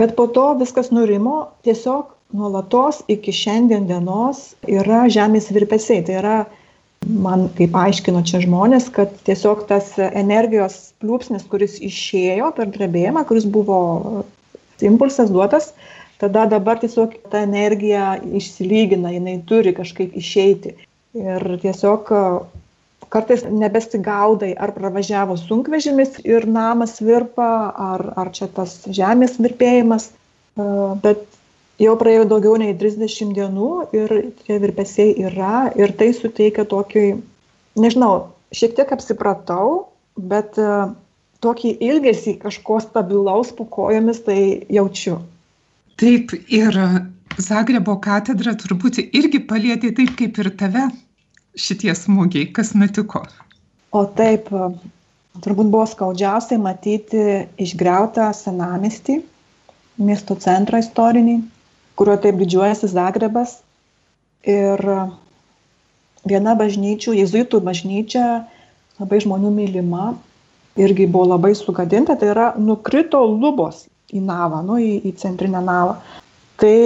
Bet 0.00 0.14
po 0.16 0.28
to 0.32 0.46
viskas 0.56 0.88
nurimo, 0.94 1.50
tiesiog 1.66 2.14
nuolatos 2.32 3.02
iki 3.10 3.34
šiandien 3.34 3.88
dienos 3.90 4.54
yra 4.70 5.04
žemės 5.12 5.50
virpesiai. 5.52 6.04
Tai 6.06 6.16
yra 6.22 6.36
man 7.10 7.48
kaip 7.58 7.74
aiškino 7.76 8.22
čia 8.26 8.42
žmonės, 8.44 8.88
kad 8.94 9.12
tiesiog 9.26 9.66
tas 9.70 9.92
energijos 9.98 10.92
pliūpsnis, 11.02 11.46
kuris 11.50 11.78
išėjo 11.82 12.52
per 12.56 12.70
drebėjimą, 12.72 13.24
kuris 13.28 13.48
buvo 13.48 13.80
impulsas 14.84 15.32
duotas, 15.32 15.72
tada 16.20 16.46
dabar 16.50 16.80
tiesiog 16.80 17.16
ta 17.32 17.44
energija 17.46 18.14
išsilygina, 18.20 19.12
jinai 19.16 19.40
turi 19.48 19.74
kažkaip 19.76 20.16
išeiti. 20.16 20.76
Ir 21.18 21.42
tiesiog 21.62 22.12
kartais 23.10 23.42
nebesigaudai, 23.44 24.52
ar 24.54 24.72
pravažiavo 24.76 25.36
sunkvežimis 25.40 26.20
ir 26.22 26.46
namas 26.46 27.00
virpa, 27.02 27.50
ar, 27.74 28.06
ar 28.20 28.30
čia 28.36 28.46
tas 28.54 28.76
žemės 28.86 29.38
virpėjimas. 29.42 30.10
E, 30.10 30.66
bet 31.02 31.24
jau 31.80 31.94
praėjo 32.00 32.26
daugiau 32.28 32.56
nei 32.60 32.74
30 32.76 33.34
dienų 33.36 33.70
ir 33.96 34.14
tie 34.42 34.58
virpesiai 34.62 35.14
yra 35.28 35.70
ir 35.78 35.94
tai 35.96 36.10
suteikia 36.16 36.66
tokį, 36.68 37.04
nežinau, 37.80 38.30
šiek 38.54 38.76
tiek 38.76 38.92
apsipratau, 38.96 39.86
bet 40.16 40.58
e, 40.60 40.68
tokį 41.44 41.74
ilgesį 41.90 42.36
kažko 42.42 42.80
stabilaus 42.84 43.52
po 43.56 43.66
kojomis 43.76 44.22
tai 44.26 44.40
jaučiu. 44.72 45.20
Taip, 46.00 46.32
ir 46.48 46.76
Zagrebo 47.40 47.94
katedra 48.02 48.52
turbūt 48.58 48.98
irgi 49.04 49.40
palėtė 49.48 49.92
taip 49.96 50.16
kaip 50.18 50.40
ir 50.42 50.50
tave 50.60 50.88
šitie 51.56 51.92
smūgiai, 51.96 52.48
kas 52.56 52.74
nutiko. 52.76 53.22
O 53.96 54.02
taip, 54.18 54.50
turbūt 55.44 55.70
buvo 55.70 55.86
skaudžiausiai 55.88 56.60
matyti 56.62 57.22
išgriautą 57.62 58.28
senamestį, 58.36 59.20
miesto 60.00 60.36
centrą 60.40 60.80
istorinį, 60.82 61.40
kurio 62.00 62.16
taip 62.16 62.38
didžiuojasi 62.40 62.88
Zagrebas. 62.88 63.58
Ir 64.48 64.80
viena 66.24 66.54
bažnyčių, 66.56 67.12
jezuitų 67.18 67.60
bažnyčia, 67.60 68.26
labai 68.96 69.18
žmonių 69.20 69.50
mylima, 69.52 70.14
irgi 70.80 71.04
buvo 71.04 71.34
labai 71.34 71.52
sugadinta, 71.58 72.16
tai 72.16 72.30
yra 72.32 72.46
nukrito 72.56 73.20
lubos 73.28 73.84
į 74.16 74.22
navą, 74.24 74.62
nu, 74.64 74.78
į, 74.80 74.94
į 75.10 75.12
centrinę 75.20 75.60
navą. 75.64 75.98
Tai 76.60 76.76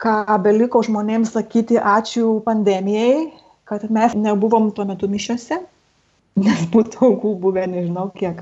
ką 0.00 0.38
beliko 0.44 0.80
žmonėms 0.84 1.34
sakyti 1.36 1.76
ačiū 1.76 2.38
pandemijai, 2.46 3.26
kad 3.68 3.84
mes 3.92 4.14
nebuvom 4.16 4.70
tuo 4.72 4.86
metu 4.88 5.10
mišiuose, 5.12 5.60
nes 6.46 6.64
būtų 6.72 7.10
aukų 7.10 7.34
buvę 7.44 7.66
nežinau 7.68 8.08
kiek. 8.16 8.40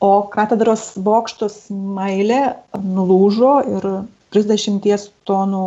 O 0.00 0.24
katedros 0.32 0.94
bokštos 0.96 1.66
mailė 1.68 2.40
nulūžo 2.80 3.52
ir 3.68 3.90
30 4.34 5.08
tonų 5.28 5.64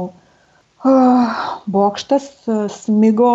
bokštas 1.73 2.29
smigo 2.83 3.33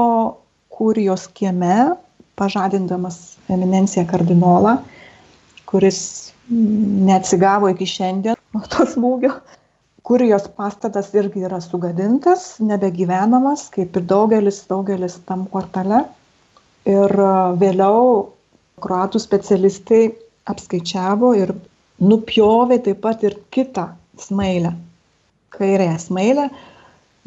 kurijos 0.72 1.26
kieme, 1.34 1.94
pažadindamas 2.38 3.36
eminenciją 3.50 4.06
kardinolą, 4.08 4.76
kuris 5.68 6.00
neatsigavo 6.48 7.70
iki 7.74 7.88
šiandien 7.88 8.38
nuo 8.54 8.64
to 8.72 8.86
smūgio 8.88 9.34
kurijos 10.08 10.46
pastatas 10.56 11.10
irgi 11.12 11.42
yra 11.44 11.58
sugadintas, 11.60 12.54
nebegyvenamas, 12.64 13.66
kaip 13.74 13.96
ir 13.98 14.06
daugelis, 14.08 14.62
daugelis 14.70 15.18
tam 15.28 15.44
kvartale. 15.52 16.06
Ir 16.88 17.12
vėliau 17.60 18.30
kruatų 18.80 19.20
specialistai 19.20 20.02
apskaičiavo 20.48 21.34
ir 21.36 21.52
nupjovė 22.00 22.78
taip 22.86 23.02
pat 23.04 23.26
ir 23.28 23.36
kitą 23.52 23.90
smailę, 24.22 24.72
kairėją 25.58 25.98
smailę, 26.02 26.48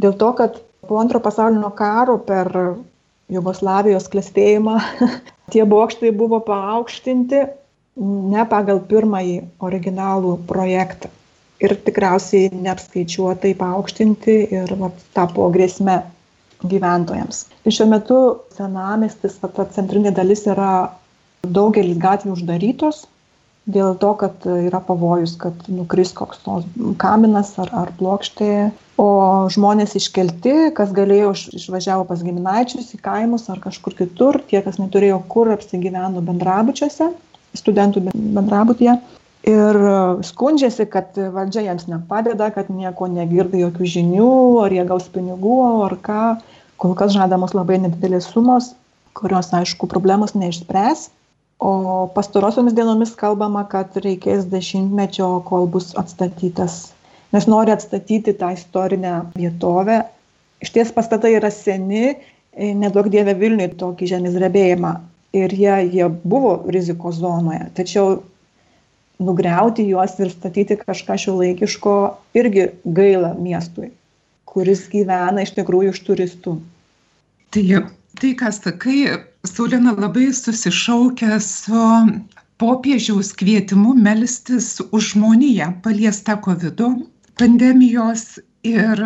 dėl 0.02 0.18
to, 0.18 0.32
kad 0.40 0.60
po 0.88 1.00
antro 1.02 1.22
pasaulinio 1.24 1.72
karo 1.78 2.18
per 2.28 2.52
Jugoslavijos 3.32 4.10
klėstėjimą 4.12 4.78
tie 5.54 5.66
bokštai 5.68 6.12
buvo 6.16 6.42
paaukštinti 6.48 7.44
ne 8.02 8.46
pagal 8.52 8.80
pirmąjį 8.92 9.42
originalų 9.68 10.38
projektą 10.50 11.12
ir 11.62 11.76
tikriausiai 11.86 12.50
neapskaičiuotai 12.66 13.54
paaukštinti 13.60 14.38
ir 14.58 14.74
vat, 14.80 14.98
tapo 15.14 15.48
grėsme 15.54 16.00
gyventojams. 16.72 17.46
Ir 17.66 17.76
šiuo 17.76 17.88
metu 17.92 18.20
senamestis, 18.56 19.38
ta 19.42 19.68
centrinė 19.76 20.14
dalis 20.18 20.46
yra 20.50 20.72
daugelis 21.42 22.00
gatvių 22.02 22.36
uždarytos 22.36 23.06
dėl 23.70 23.96
to, 24.02 24.14
kad 24.18 24.46
yra 24.50 24.82
pavojus, 24.84 25.36
kad 25.40 25.54
nukris 25.70 26.14
koks 26.18 26.42
nors 26.48 26.66
kaminas 27.02 27.54
ar, 27.62 27.70
ar 27.84 27.92
plokštė, 28.00 28.72
o 29.02 29.10
žmonės 29.54 29.96
iškelti, 29.98 30.72
kas 30.78 30.94
galėjo 30.96 31.34
išvažiavo 31.58 32.06
pas 32.10 32.24
giminaičius 32.26 32.94
į 32.98 33.02
kaimus 33.06 33.48
ar 33.54 33.62
kažkur 33.64 33.96
kitur, 33.98 34.42
tie, 34.50 34.62
kas 34.66 34.82
neturėjo 34.82 35.22
kur 35.32 35.54
apsigyveno 35.54 36.24
bendrabučiuose, 36.26 37.12
studentų 37.58 38.06
bendrabutyje, 38.10 38.98
ir 39.48 39.80
skundžiasi 40.26 40.86
kad 40.90 41.18
valdžia 41.18 41.66
jiems 41.70 41.88
nepadeda 41.90 42.52
kad 42.54 42.70
nieko 42.70 43.10
negirdi 43.10 43.64
jokių 43.64 43.90
žinių 43.96 44.34
ar 44.66 44.74
jie 44.74 44.86
gaus 44.90 45.10
pinigų 45.10 45.58
ar 45.88 45.98
ką. 46.02 46.26
Kol 46.82 46.94
kas 46.98 47.14
žadamos 47.14 47.54
labai 47.54 47.78
nedidelės 47.82 48.30
sumos 48.30 48.72
kurios 49.18 49.52
aišku 49.54 49.90
problemos 49.92 50.34
neišspręs 50.38 51.10
o 51.62 51.72
pastarosiomis 52.16 52.76
dienomis 52.78 53.14
kalbama 53.20 53.64
kad 53.70 53.96
reikės 54.06 54.48
dešimtmečio 54.50 55.30
kol 55.48 55.70
bus 55.76 55.92
atstatytas 56.02 56.82
nes 57.36 57.48
nori 57.48 57.74
atstatyti 57.76 58.34
tą 58.42 58.52
istorinę 58.58 59.14
vietovę 59.38 60.02
išties 60.66 60.92
pastatai 60.98 61.36
yra 61.38 61.54
seni 61.54 62.16
neduok 62.58 63.12
dieve 63.14 63.38
vilniui 63.38 63.72
tokį 63.80 64.12
žemės 64.16 64.36
drebėjimą 64.40 64.96
ir 65.38 65.56
jie 65.56 65.78
jie 65.94 66.10
buvo 66.34 66.58
rizikos 66.76 67.22
zonoje 67.22 67.70
tačiau 67.78 68.20
nugriauti 69.22 69.86
juos 69.88 70.18
ir 70.20 70.32
statyti 70.34 70.78
kažką 70.82 71.18
šiuolaikiško 71.24 71.96
irgi 72.38 72.68
gaila 72.98 73.34
miestui, 73.40 73.92
kuris 74.50 74.88
gyvena 74.92 75.46
iš 75.46 75.54
tikrųjų 75.58 75.94
iš 75.94 76.02
turistų. 76.08 76.56
Tai, 77.54 77.64
tai 78.20 78.32
ką 78.40 78.52
sakai, 78.56 79.00
Saulina 79.44 79.92
labai 79.98 80.30
susišaukia 80.38 81.40
su 81.40 81.86
popiežiaus 82.62 83.32
kvietimu 83.34 83.94
melstis 84.08 84.68
už 84.92 85.14
žmoniją 85.14 85.70
paliestą 85.86 86.36
COVID 86.46 86.84
pandemijos 87.42 88.26
ir 88.64 89.02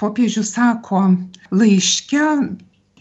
popiežius 0.00 0.54
sako 0.56 1.02
laiške 1.50 2.28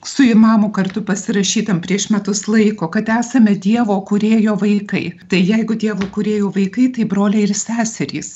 su 0.05 0.23
imamu 0.23 0.71
kartu 0.71 1.05
pasirašytam 1.05 1.79
prieš 1.81 2.09
metus 2.09 2.47
laiko, 2.47 2.89
kad 2.91 3.09
esame 3.19 3.55
Dievo 3.65 3.95
kurėjo 4.09 4.57
vaikai. 4.59 5.05
Tai 5.31 5.39
jeigu 5.39 5.77
Dievo 5.79 6.09
kurėjo 6.17 6.51
vaikai, 6.57 6.89
tai 6.97 7.07
broliai 7.13 7.47
ir 7.47 7.55
seserys. 7.55 8.33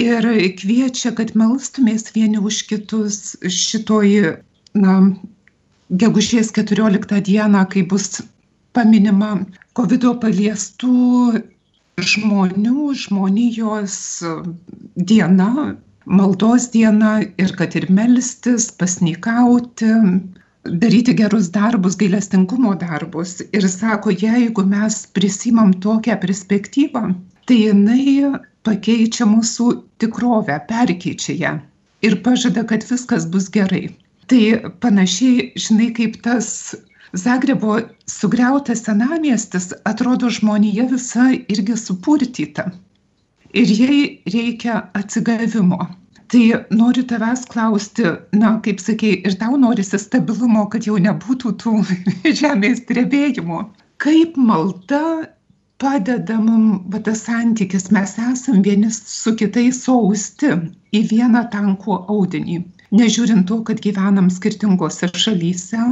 Ir 0.00 0.24
kviečia, 0.60 1.12
kad 1.18 1.34
melstumės 1.36 2.08
vieni 2.14 2.40
už 2.40 2.62
kitus 2.70 3.18
šitoj, 3.44 4.38
na, 4.80 4.94
gegužės 6.00 6.52
14 6.56 7.20
dieną, 7.28 7.64
kai 7.72 7.82
bus 7.88 8.22
paminima 8.76 9.32
COVID 9.78 10.06
paliestų 10.22 10.92
žmonių, 12.12 12.92
žmonijos 12.96 13.96
diena, 15.10 15.48
maldos 16.06 16.68
diena 16.72 17.18
ir 17.22 17.52
kad 17.58 17.76
ir 17.78 17.88
melstis, 17.92 18.70
pasnikauti, 18.80 19.90
daryti 20.84 21.14
gerus 21.18 21.50
darbus, 21.52 21.98
gailestingumo 22.00 22.74
darbus. 22.80 23.40
Ir 23.52 23.68
sako, 23.68 24.14
jeigu 24.24 24.64
mes 24.68 25.02
prisimam 25.16 25.74
tokią 25.84 26.16
perspektyvą, 26.24 27.10
tai 27.46 27.58
jinai 27.66 28.32
pakeičia 28.64 29.26
mūsų 29.28 29.68
tikrovę, 30.00 30.56
perkeičia 30.70 31.36
ją 31.44 31.58
ir 32.02 32.18
pažada, 32.22 32.64
kad 32.66 32.84
viskas 32.88 33.26
bus 33.30 33.48
gerai. 33.52 33.90
Tai 34.32 34.70
panašiai, 34.80 35.50
žinai, 35.60 35.90
kaip 35.92 36.14
tas 36.24 36.46
Zagrebo 37.12 37.74
sugriautas 38.08 38.80
senamiestis 38.86 39.66
atrodo 39.90 40.30
žmonija 40.32 40.86
visa 40.92 41.26
irgi 41.54 41.76
supurtyta. 41.76 42.64
Ir 43.52 43.74
jai 43.80 43.98
reikia 44.34 44.78
atsigavimo. 45.00 45.80
Tai 46.32 46.42
noriu 46.78 47.04
tavęs 47.12 47.44
klausti 47.52 48.14
na 48.40 48.54
kaip 48.64 48.80
sakei 48.80 49.20
ir 49.20 49.36
tau 49.42 49.60
norisi 49.66 50.00
stabilumo 50.00 50.64
kad 50.72 50.88
jau 50.88 50.96
nebūtų 51.10 51.52
tų 51.64 51.76
žemės 52.40 52.84
drebėjimų. 52.88 53.62
Kaip 54.00 54.40
malda 54.40 55.04
padeda 55.84 56.40
mum 56.40 56.78
va 56.94 57.04
tas 57.04 57.26
santykis? 57.28 57.90
Mes 57.92 58.16
esam 58.32 58.64
vieni 58.64 58.88
su 58.96 59.36
kitais 59.36 59.84
suausti 59.84 60.56
į 60.96 61.08
vieną 61.12 61.50
tankų 61.52 62.06
audinį 62.16 62.62
nežiūrint 62.92 63.48
to 63.50 63.62
kad 63.68 63.80
gyvenam 63.84 64.28
skirtingose 64.32 65.10
šalyse 65.24 65.84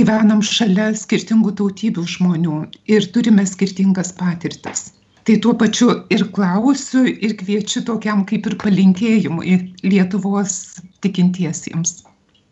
gyvenam 0.00 0.42
šalia 0.44 0.90
skirtingų 0.96 1.54
tautybių 1.60 2.04
žmonių 2.16 2.58
ir 2.96 3.08
turime 3.16 3.46
skirtingas 3.48 4.12
patirtis 4.20 4.90
tai 5.24 5.38
tuo 5.40 5.54
pačiu 5.56 5.88
ir 6.12 6.26
klausiu 6.36 7.04
ir 7.08 7.36
kviečiu 7.40 7.80
tokiam 7.88 8.24
kaip 8.28 8.46
ir 8.48 8.56
palinkėjimui 8.60 9.54
Lietuvos 9.84 10.56
tikintiesiems, 11.04 12.02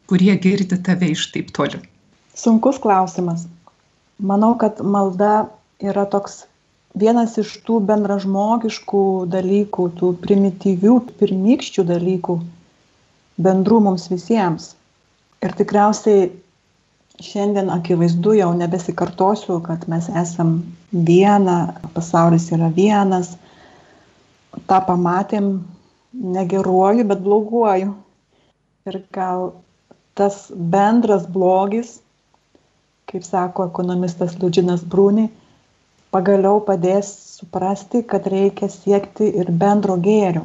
kurie 0.09 0.33
girdi 0.41 0.79
tave 0.87 1.11
iš 1.13 1.27
taip 1.35 1.53
toli. 1.57 1.83
Sunkus 2.37 2.81
klausimas. 2.81 3.45
Manau, 4.31 4.55
kad 4.57 4.81
malda 4.81 5.51
yra 5.85 6.07
toks 6.09 6.47
vienas 6.97 7.37
iš 7.43 7.53
tų 7.67 7.81
bendražmogiškų 7.91 9.05
dalykų, 9.35 9.89
tų 10.01 10.13
primityvių, 10.25 10.97
pirmykščių 11.21 11.85
dalykų, 11.93 12.39
bendrų 13.45 13.81
mums 13.87 14.09
visiems. 14.13 14.73
Ir 15.43 15.55
tikriausiai 15.59 16.31
šiandien 17.23 17.71
akivaizdu 17.73 18.37
jau 18.39 18.51
nebesikartosiu, 18.57 19.59
kad 19.67 19.87
mes 19.91 20.09
esam 20.19 20.61
viena, 20.93 21.75
pasaulis 21.95 22.49
yra 22.55 22.71
vienas. 22.77 23.35
Ta 24.69 24.81
pamatėm 24.87 25.53
ne 26.13 26.47
geruoju, 26.49 27.07
bet 27.09 27.23
bloguoju. 27.25 27.93
Ir 28.91 28.99
gal 29.15 29.53
tas 30.19 30.49
bendras 30.53 31.27
blogis, 31.31 32.01
kaip 33.11 33.25
sako 33.25 33.69
ekonomistas 33.71 34.35
Liudžinas 34.41 34.83
Brūni, 34.89 35.29
pagaliau 36.13 36.61
padės 36.67 37.13
suprasti, 37.39 38.03
kad 38.09 38.27
reikia 38.29 38.69
siekti 38.73 39.31
ir 39.41 39.53
bendro 39.63 39.97
gėrio. 40.01 40.45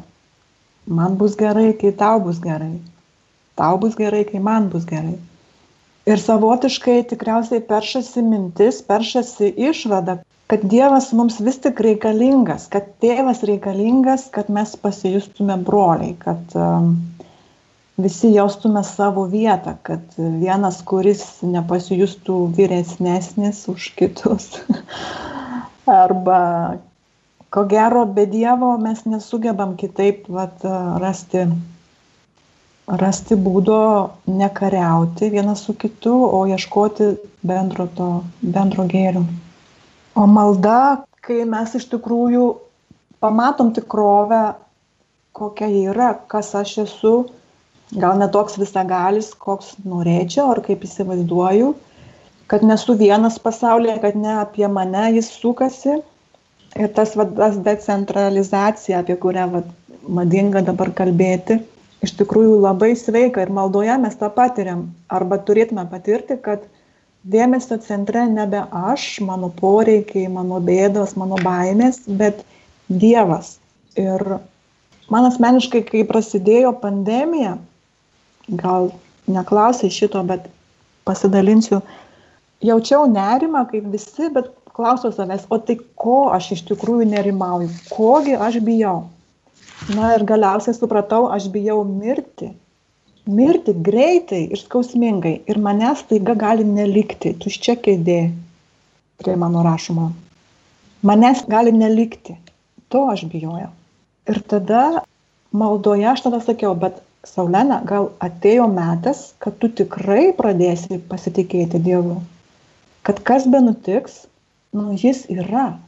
Man 0.88 1.16
bus 1.20 1.36
gerai, 1.36 1.72
kai 1.76 1.92
tau 1.92 2.20
bus 2.24 2.40
gerai. 2.40 2.78
Tau 3.58 3.78
bus 3.78 3.96
gerai, 3.98 4.24
kai 4.24 4.40
man 4.40 4.70
bus 4.72 4.86
gerai 4.88 5.18
ir 6.08 6.20
savotiškai 6.22 7.02
tikriausiai 7.10 7.60
peršasi 7.68 8.24
mintis 8.24 8.80
peršasi 8.88 9.52
išvada 9.70 10.18
kad 10.48 10.64
dievas 10.72 11.10
mums 11.12 11.36
vis 11.44 11.60
tik 11.64 11.82
reikalingas 11.84 12.66
kad 12.72 12.88
tėvas 13.04 13.44
reikalingas 13.50 14.28
kad 14.36 14.48
mes 14.58 14.72
pasijustume 14.84 15.58
broliai 15.68 16.14
kad 16.22 16.56
um, 16.56 16.94
visi 18.00 18.32
jaustume 18.32 18.84
savo 18.88 19.26
vietą 19.34 19.76
kad 19.90 20.16
vienas 20.18 20.80
kuris 20.92 21.24
nepasijustų 21.56 22.40
vyresnesnis 22.56 23.66
už 23.74 23.90
kitus 24.00 24.48
arba 26.02 26.40
ko 27.54 27.64
gero 27.64 28.04
be 28.06 28.26
dievo 28.26 28.76
mes 28.78 29.04
nesugebam 29.06 29.76
kitaip 29.80 30.28
vat 30.28 30.64
rasti 31.02 31.46
rasti 32.88 33.36
būdo 33.36 33.80
nekariauti 34.26 35.28
vienas 35.30 35.64
su 35.66 35.74
kitu, 35.74 36.12
o 36.24 36.46
ieškoti 36.48 37.10
bendro 37.44 37.86
to, 37.96 38.08
bendro 38.40 38.86
gėrio. 38.88 39.24
O 40.16 40.24
malda, 40.26 41.04
kai 41.20 41.44
mes 41.44 41.74
iš 41.76 41.88
tikrųjų 41.92 42.46
pamatom 43.20 43.74
tikrovę, 43.76 44.54
kokia 45.36 45.68
yra, 45.90 46.14
kas 46.32 46.54
aš 46.56 46.78
esu, 46.86 47.14
gal 47.92 48.16
netoks 48.18 48.56
visagalis, 48.58 49.34
koks 49.36 49.76
norėčiau 49.84 50.48
ar 50.54 50.62
kaip 50.64 50.84
įsivaizduoju, 50.88 51.74
kad 52.48 52.64
nesu 52.64 52.96
vienas 52.96 53.36
pasaulyje, 53.38 53.98
kad 54.00 54.16
ne 54.16 54.38
apie 54.40 54.68
mane 54.68 55.10
jis 55.18 55.28
sukasi. 55.36 56.00
Ir 56.78 56.92
tas 56.94 57.16
vadas 57.18 57.58
decentralizacija, 57.66 59.02
apie 59.02 59.16
kurią 59.18 59.48
vad, 59.50 59.70
madinga 60.08 60.62
dabar 60.64 60.92
kalbėti, 60.94 61.58
iš 62.06 62.14
tikrųjų 62.20 62.60
labai 62.62 62.92
sveika 62.96 63.42
ir 63.42 63.50
maldoje 63.54 63.96
mes 63.98 64.14
tą 64.20 64.28
patiriam 64.34 64.86
arba 65.10 65.40
turėtume 65.42 65.84
patirti, 65.90 66.38
kad 66.44 66.62
dėmesio 67.26 67.80
centre 67.82 68.22
nebe 68.30 68.62
aš, 68.70 69.08
mano 69.26 69.50
poreikiai, 69.58 70.28
mano 70.32 70.60
bėdos, 70.64 71.16
mano 71.18 71.40
baimės, 71.42 72.04
bet 72.06 72.44
Dievas. 72.88 73.58
Ir 73.98 74.22
man 75.12 75.26
asmeniškai, 75.28 75.82
kai 75.90 76.04
prasidėjo 76.08 76.72
pandemija, 76.80 77.56
gal 78.62 78.92
neklausai 79.28 79.90
šito, 79.92 80.22
bet 80.24 80.46
pasidalinsiu, 81.08 81.82
jaučiau 82.64 83.04
nerimą 83.10 83.66
kaip 83.72 83.90
visi, 83.92 84.30
bet 84.32 84.48
klausiau 84.78 85.12
savęs, 85.14 85.48
o 85.50 85.58
tai 85.58 85.78
ko 85.98 86.18
aš 86.34 86.52
iš 86.56 86.64
tikrųjų 86.70 87.08
nerimauju, 87.10 87.68
kogi 87.90 88.36
aš 88.48 88.60
bijau? 88.64 89.08
Na 89.94 90.14
ir 90.16 90.24
galiausiai 90.28 90.76
supratau 90.76 91.26
aš 91.34 91.50
bijau 91.54 91.82
mirti. 91.88 92.52
Mirti 93.28 93.74
greitai 93.90 94.46
ir 94.48 94.62
skausmingai. 94.62 95.34
Ir 95.50 95.60
manęs 95.62 96.06
staiga 96.06 96.38
gali 96.38 96.64
nelikti. 96.64 97.34
Tuščia 97.42 97.76
kėdė 97.84 98.22
prie 99.20 99.36
mano 99.36 99.66
rašomo 99.66 100.08
manęs 101.02 101.44
gali 101.48 101.72
nelikti. 101.72 102.36
To 102.88 103.08
aš 103.12 103.24
bijojau. 103.30 103.70
Ir 104.28 104.40
tada 104.48 105.02
maldoje 105.52 106.06
aš 106.08 106.24
tada 106.26 106.40
sakiau 106.44 106.74
bet 106.74 107.00
saulena 107.26 107.80
gal 107.84 108.10
atėjo 108.24 108.68
metas 108.72 109.32
kad 109.42 109.58
tu 109.60 109.68
tikrai 109.68 110.32
pradėsi 110.36 111.00
pasitikėti 111.10 111.80
dievu? 111.84 112.20
Kad 113.02 113.22
kas 113.24 113.46
benutiks 113.48 114.24
nu 114.72 114.94
jis 114.96 115.24
yra. 115.32 115.78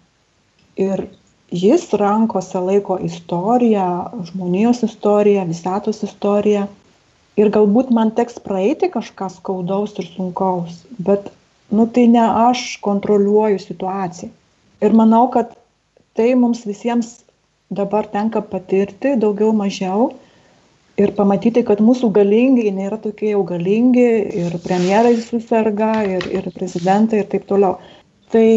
Ir 0.81 1.07
jis 1.51 1.89
rankose 1.93 2.61
laiko 2.63 2.99
istoriją 3.05 3.87
žmonijos 4.31 4.83
istoriją 4.87 5.45
visatos 5.49 6.03
istoriją. 6.07 6.67
Ir 7.41 7.51
galbūt 7.55 7.91
man 7.95 8.11
teks 8.17 8.41
praeiti 8.45 8.91
kažką 8.93 9.31
skaudaus 9.37 9.97
ir 9.99 10.09
sunkaus 10.15 10.83
bet 10.99 11.31
nu 11.71 11.87
tai 11.87 12.07
ne 12.11 12.23
aš 12.49 12.79
kontroliuoju 12.85 13.59
situaciją. 13.63 14.31
Ir 14.81 14.97
manau 14.97 15.29
kad 15.31 15.55
tai 16.15 16.35
mums 16.35 16.65
visiems 16.67 17.21
dabar 17.71 18.09
tenka 18.11 18.43
patirti 18.43 19.15
daugiau 19.17 19.53
mažiau 19.55 20.11
ir 21.01 21.13
pamatyti 21.17 21.63
kad 21.67 21.81
mūsų 21.85 22.11
galingieji 22.17 22.73
nėra 22.77 22.99
tokie 23.05 23.31
jau 23.33 23.45
galingi 23.47 24.09
ir 24.43 24.57
premjerai 24.65 25.15
suserga 25.23 25.93
ir 26.17 26.27
ir 26.35 26.51
prezidentai 26.57 27.23
ir 27.23 27.31
taip 27.31 27.47
toliau 27.49 27.79
tai 28.33 28.49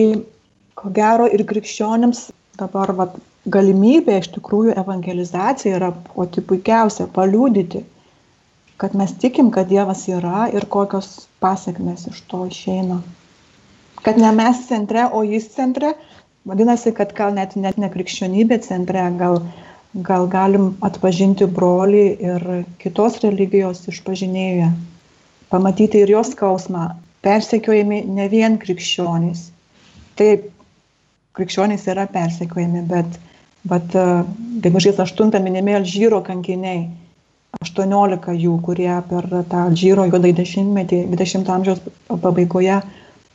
ko 0.77 0.91
gero 0.93 1.27
ir 1.29 1.45
krikščionims 1.49 2.27
dabar 2.59 2.93
vat 2.97 3.15
galimybė 3.53 4.19
iš 4.21 4.29
tikrųjų 4.37 4.75
evangelizacija 4.79 5.77
yra 5.79 5.91
pati 6.13 6.43
puikiausia 6.47 7.09
paliudyti, 7.15 7.83
kad 8.77 8.95
mes 8.99 9.13
tikim, 9.19 9.51
kad 9.51 9.69
Dievas 9.71 10.05
yra 10.11 10.47
ir 10.53 10.65
kokios 10.71 11.27
pasiekmes 11.43 12.07
iš 12.11 12.23
to 12.31 12.45
išeina. 12.49 13.01
Kad 14.03 14.17
ne 14.19 14.31
mes 14.35 14.65
centre, 14.67 15.05
o 15.11 15.23
jis 15.23 15.47
centre, 15.55 15.93
vadinasi, 16.49 16.91
kad 16.95 17.13
gal 17.15 17.35
net, 17.35 17.55
net 17.55 17.77
ne 17.79 17.89
krikščionybė 17.91 18.59
centre, 18.65 19.03
gal, 19.19 19.39
gal 20.09 20.27
galim 20.31 20.73
atpažinti 20.83 21.47
brolį 21.47 22.03
ir 22.31 22.49
kitos 22.83 23.21
religijos 23.23 23.85
išpažinėjoje, 23.91 24.73
pamatyti 25.53 26.03
ir 26.03 26.15
jos 26.17 26.33
skausmą, 26.35 26.89
persekiojami 27.23 28.03
ne 28.19 28.27
vien 28.31 28.59
krikščionys. 28.59 29.52
Taip, 30.19 30.49
krikščionys 31.37 31.87
yra 31.89 32.05
persekiojami, 32.11 32.83
bet, 32.89 33.17
bet 33.69 33.95
gegužės 34.65 34.99
8 35.01 35.33
minimi 35.41 35.73
Alžyro 35.77 36.21
kankiniai, 36.25 36.85
18 37.61 38.33
jų, 38.41 38.53
kurie 38.65 38.93
per 39.09 39.27
tą 39.49 39.65
Alžyro 39.69 40.05
juodai 40.09 40.33
dešimtmetį 40.37 41.03
20 41.11 41.49
amžiaus 41.53 41.81
pabaigoje 42.09 42.79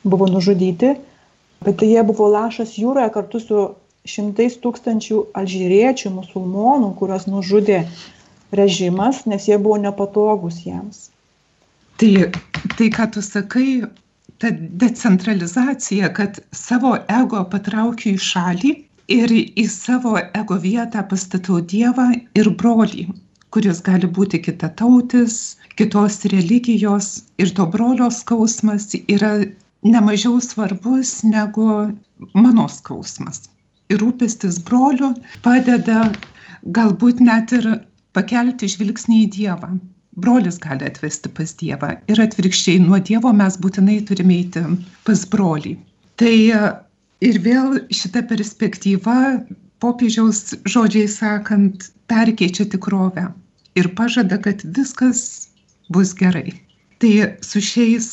buvo 0.03 0.27
nužudyti, 0.31 0.95
bet 1.65 1.83
jie 1.83 2.03
buvo 2.07 2.29
lašas 2.31 2.77
jūroje 2.79 3.13
kartu 3.15 3.43
su 3.43 3.67
šimtais 4.09 4.57
tūkstančių 4.63 5.21
alžyriečių, 5.39 6.13
musulmonų, 6.15 6.95
kuriuos 6.99 7.29
nužudė 7.29 7.83
režimas, 8.55 9.25
nes 9.29 9.49
jie 9.49 9.59
buvo 9.61 9.77
nepatogus 9.83 10.63
jiems. 10.65 11.09
Tai, 11.99 12.31
tai 12.79 12.89
ką 12.95 13.09
tu 13.15 13.23
sakai, 13.25 13.83
ta 14.39 14.51
decentralizacija, 14.83 16.13
kad 16.15 16.39
savo 16.53 16.97
ego 17.21 17.43
patraukiu 17.53 18.15
į 18.15 18.25
šalį 18.31 18.75
ir 19.15 19.33
į 19.35 19.65
savo 19.73 20.15
ego 20.41 20.59
vietą 20.63 21.03
pastatau 21.11 21.61
Dievą 21.73 22.09
ir 22.39 22.51
brolį, 22.61 23.09
kuris 23.55 23.81
gali 23.89 24.11
būti 24.19 24.41
kitatautis, 24.45 25.39
kitos 25.81 26.21
religijos 26.35 27.11
ir 27.43 27.51
to 27.59 27.67
brolio 27.75 28.11
skausmas 28.15 28.91
yra 29.01 29.33
nemažiau 29.83 30.41
svarbus 30.45 31.13
negu 31.25 31.69
mano 32.35 32.67
skausmas. 32.79 33.49
Ir 33.89 34.03
rūpestis 34.05 34.59
broliu 34.71 35.15
padeda 35.43 36.09
galbūt 36.79 37.23
net 37.25 37.55
ir 37.59 37.71
pakelti 38.13 38.69
žvilgsnį 38.71 39.23
į 39.25 39.31
Dievą 39.39 39.71
brolis 40.25 40.59
gali 40.63 40.87
atvesti 40.89 41.31
pas 41.35 41.55
Dievą. 41.61 41.95
Ir 42.13 42.21
atvirkščiai, 42.25 42.83
nuo 42.85 43.01
Dievo 43.11 43.33
mes 43.37 43.59
būtinai 43.63 44.01
turime 44.09 44.41
eiti 44.41 44.65
pas 45.07 45.25
brolį. 45.33 45.77
Tai 46.19 46.35
ir 47.29 47.41
vėl 47.45 47.81
šita 47.95 48.25
perspektyva, 48.31 49.19
popiežiaus 49.83 50.57
žodžiai 50.67 51.09
sakant, 51.11 51.91
perkeičia 52.11 52.67
tikrovę 52.73 53.29
ir 53.79 53.91
pažada, 53.99 54.41
kad 54.43 54.65
viskas 54.77 55.49
bus 55.95 56.15
gerai. 56.19 56.51
Tai 56.99 57.13
su 57.47 57.63
šiais 57.63 58.09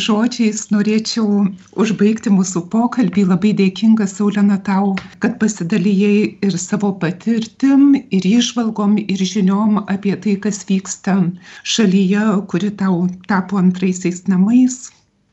žodžiais 0.00 0.66
norėčiau 0.74 1.44
užbaigti 1.80 2.32
mūsų 2.34 2.64
pokalbį. 2.72 3.26
Labai 3.30 3.52
dėkinga 3.60 4.06
Saulėna 4.10 4.58
tau, 4.66 4.94
kad 5.22 5.38
pasidalijai 5.42 6.38
ir 6.46 6.58
savo 6.58 6.92
patirtim, 7.02 7.94
ir 8.10 8.26
išvalgom, 8.26 8.96
ir 8.98 9.24
žiniom 9.34 9.84
apie 9.84 10.16
tai, 10.26 10.36
kas 10.46 10.64
vyksta 10.68 11.16
šalyje, 11.62 12.26
kuri 12.50 12.72
tau 12.82 13.06
tapo 13.30 13.60
antraisiais 13.62 14.24
namais 14.30 14.88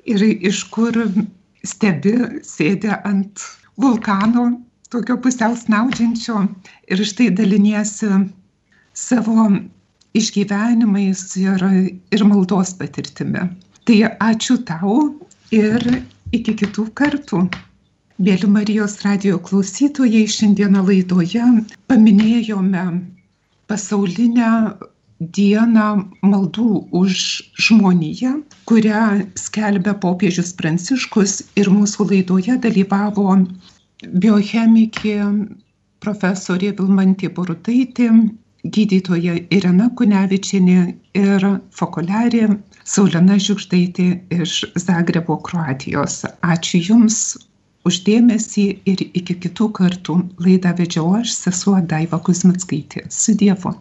ir 0.05 0.21
iš 0.23 0.63
kur 0.73 0.97
stebi, 1.63 2.15
sėdė 2.45 2.97
ant 3.05 3.43
vulkano, 3.81 4.47
tokio 4.91 5.17
pusiau 5.23 5.55
snaudžiančio 5.57 6.45
ir 6.91 7.03
štai 7.11 7.29
daliniesi 7.37 8.09
savo 8.97 9.47
išgyvenimais 10.17 11.21
ir, 11.39 11.67
ir 12.11 12.25
maldos 12.27 12.73
patirtimi. 12.79 13.45
Tai 13.91 14.07
ačiū 14.23 14.55
tau 14.67 14.93
ir 15.51 15.83
iki 16.37 16.53
kitų 16.59 16.83
kartų. 16.99 17.39
Mėly 18.23 18.47
Marijos 18.53 18.93
radio 19.03 19.39
klausytojai, 19.47 20.21
šiandieną 20.35 20.83
laidoje 20.89 21.47
paminėjome 21.91 22.85
pasaulinę 23.67 24.53
dieną 25.39 25.89
maldų 26.23 26.69
už 27.01 27.25
žmoniją, 27.67 28.31
kurią 28.71 29.03
skelbia 29.43 29.97
popiežius 30.07 30.55
Pranciškus 30.61 31.35
ir 31.59 31.67
mūsų 31.75 32.07
laidoje 32.13 32.55
dalyvavo 32.67 33.41
biochemikė 34.07 35.17
profesorė 35.99 36.71
Vilmantė 36.79 37.35
Borutaitė, 37.35 38.07
gydytoja 38.63 39.35
Irena 39.59 39.91
Kunevičianė 39.99 40.79
ir 41.27 41.49
fokuliarė 41.75 42.53
Saulina 42.91 43.37
Žiukštaitė 43.39 44.05
iš 44.35 44.53
Zagrebo, 44.83 45.37
Kroatijos. 45.47 46.17
Ačiū 46.43 46.81
Jums 46.89 47.19
uždėmesį 47.87 48.65
ir 48.91 49.03
iki 49.07 49.37
kitų 49.45 49.69
kartų 49.77 50.17
laidą 50.43 50.73
vedžiau 50.79 51.13
aš, 51.21 51.31
sesuo 51.45 51.77
Daiva 51.93 52.19
Kuzmickaitė. 52.25 53.05
Su 53.21 53.37
Dievu. 53.39 53.71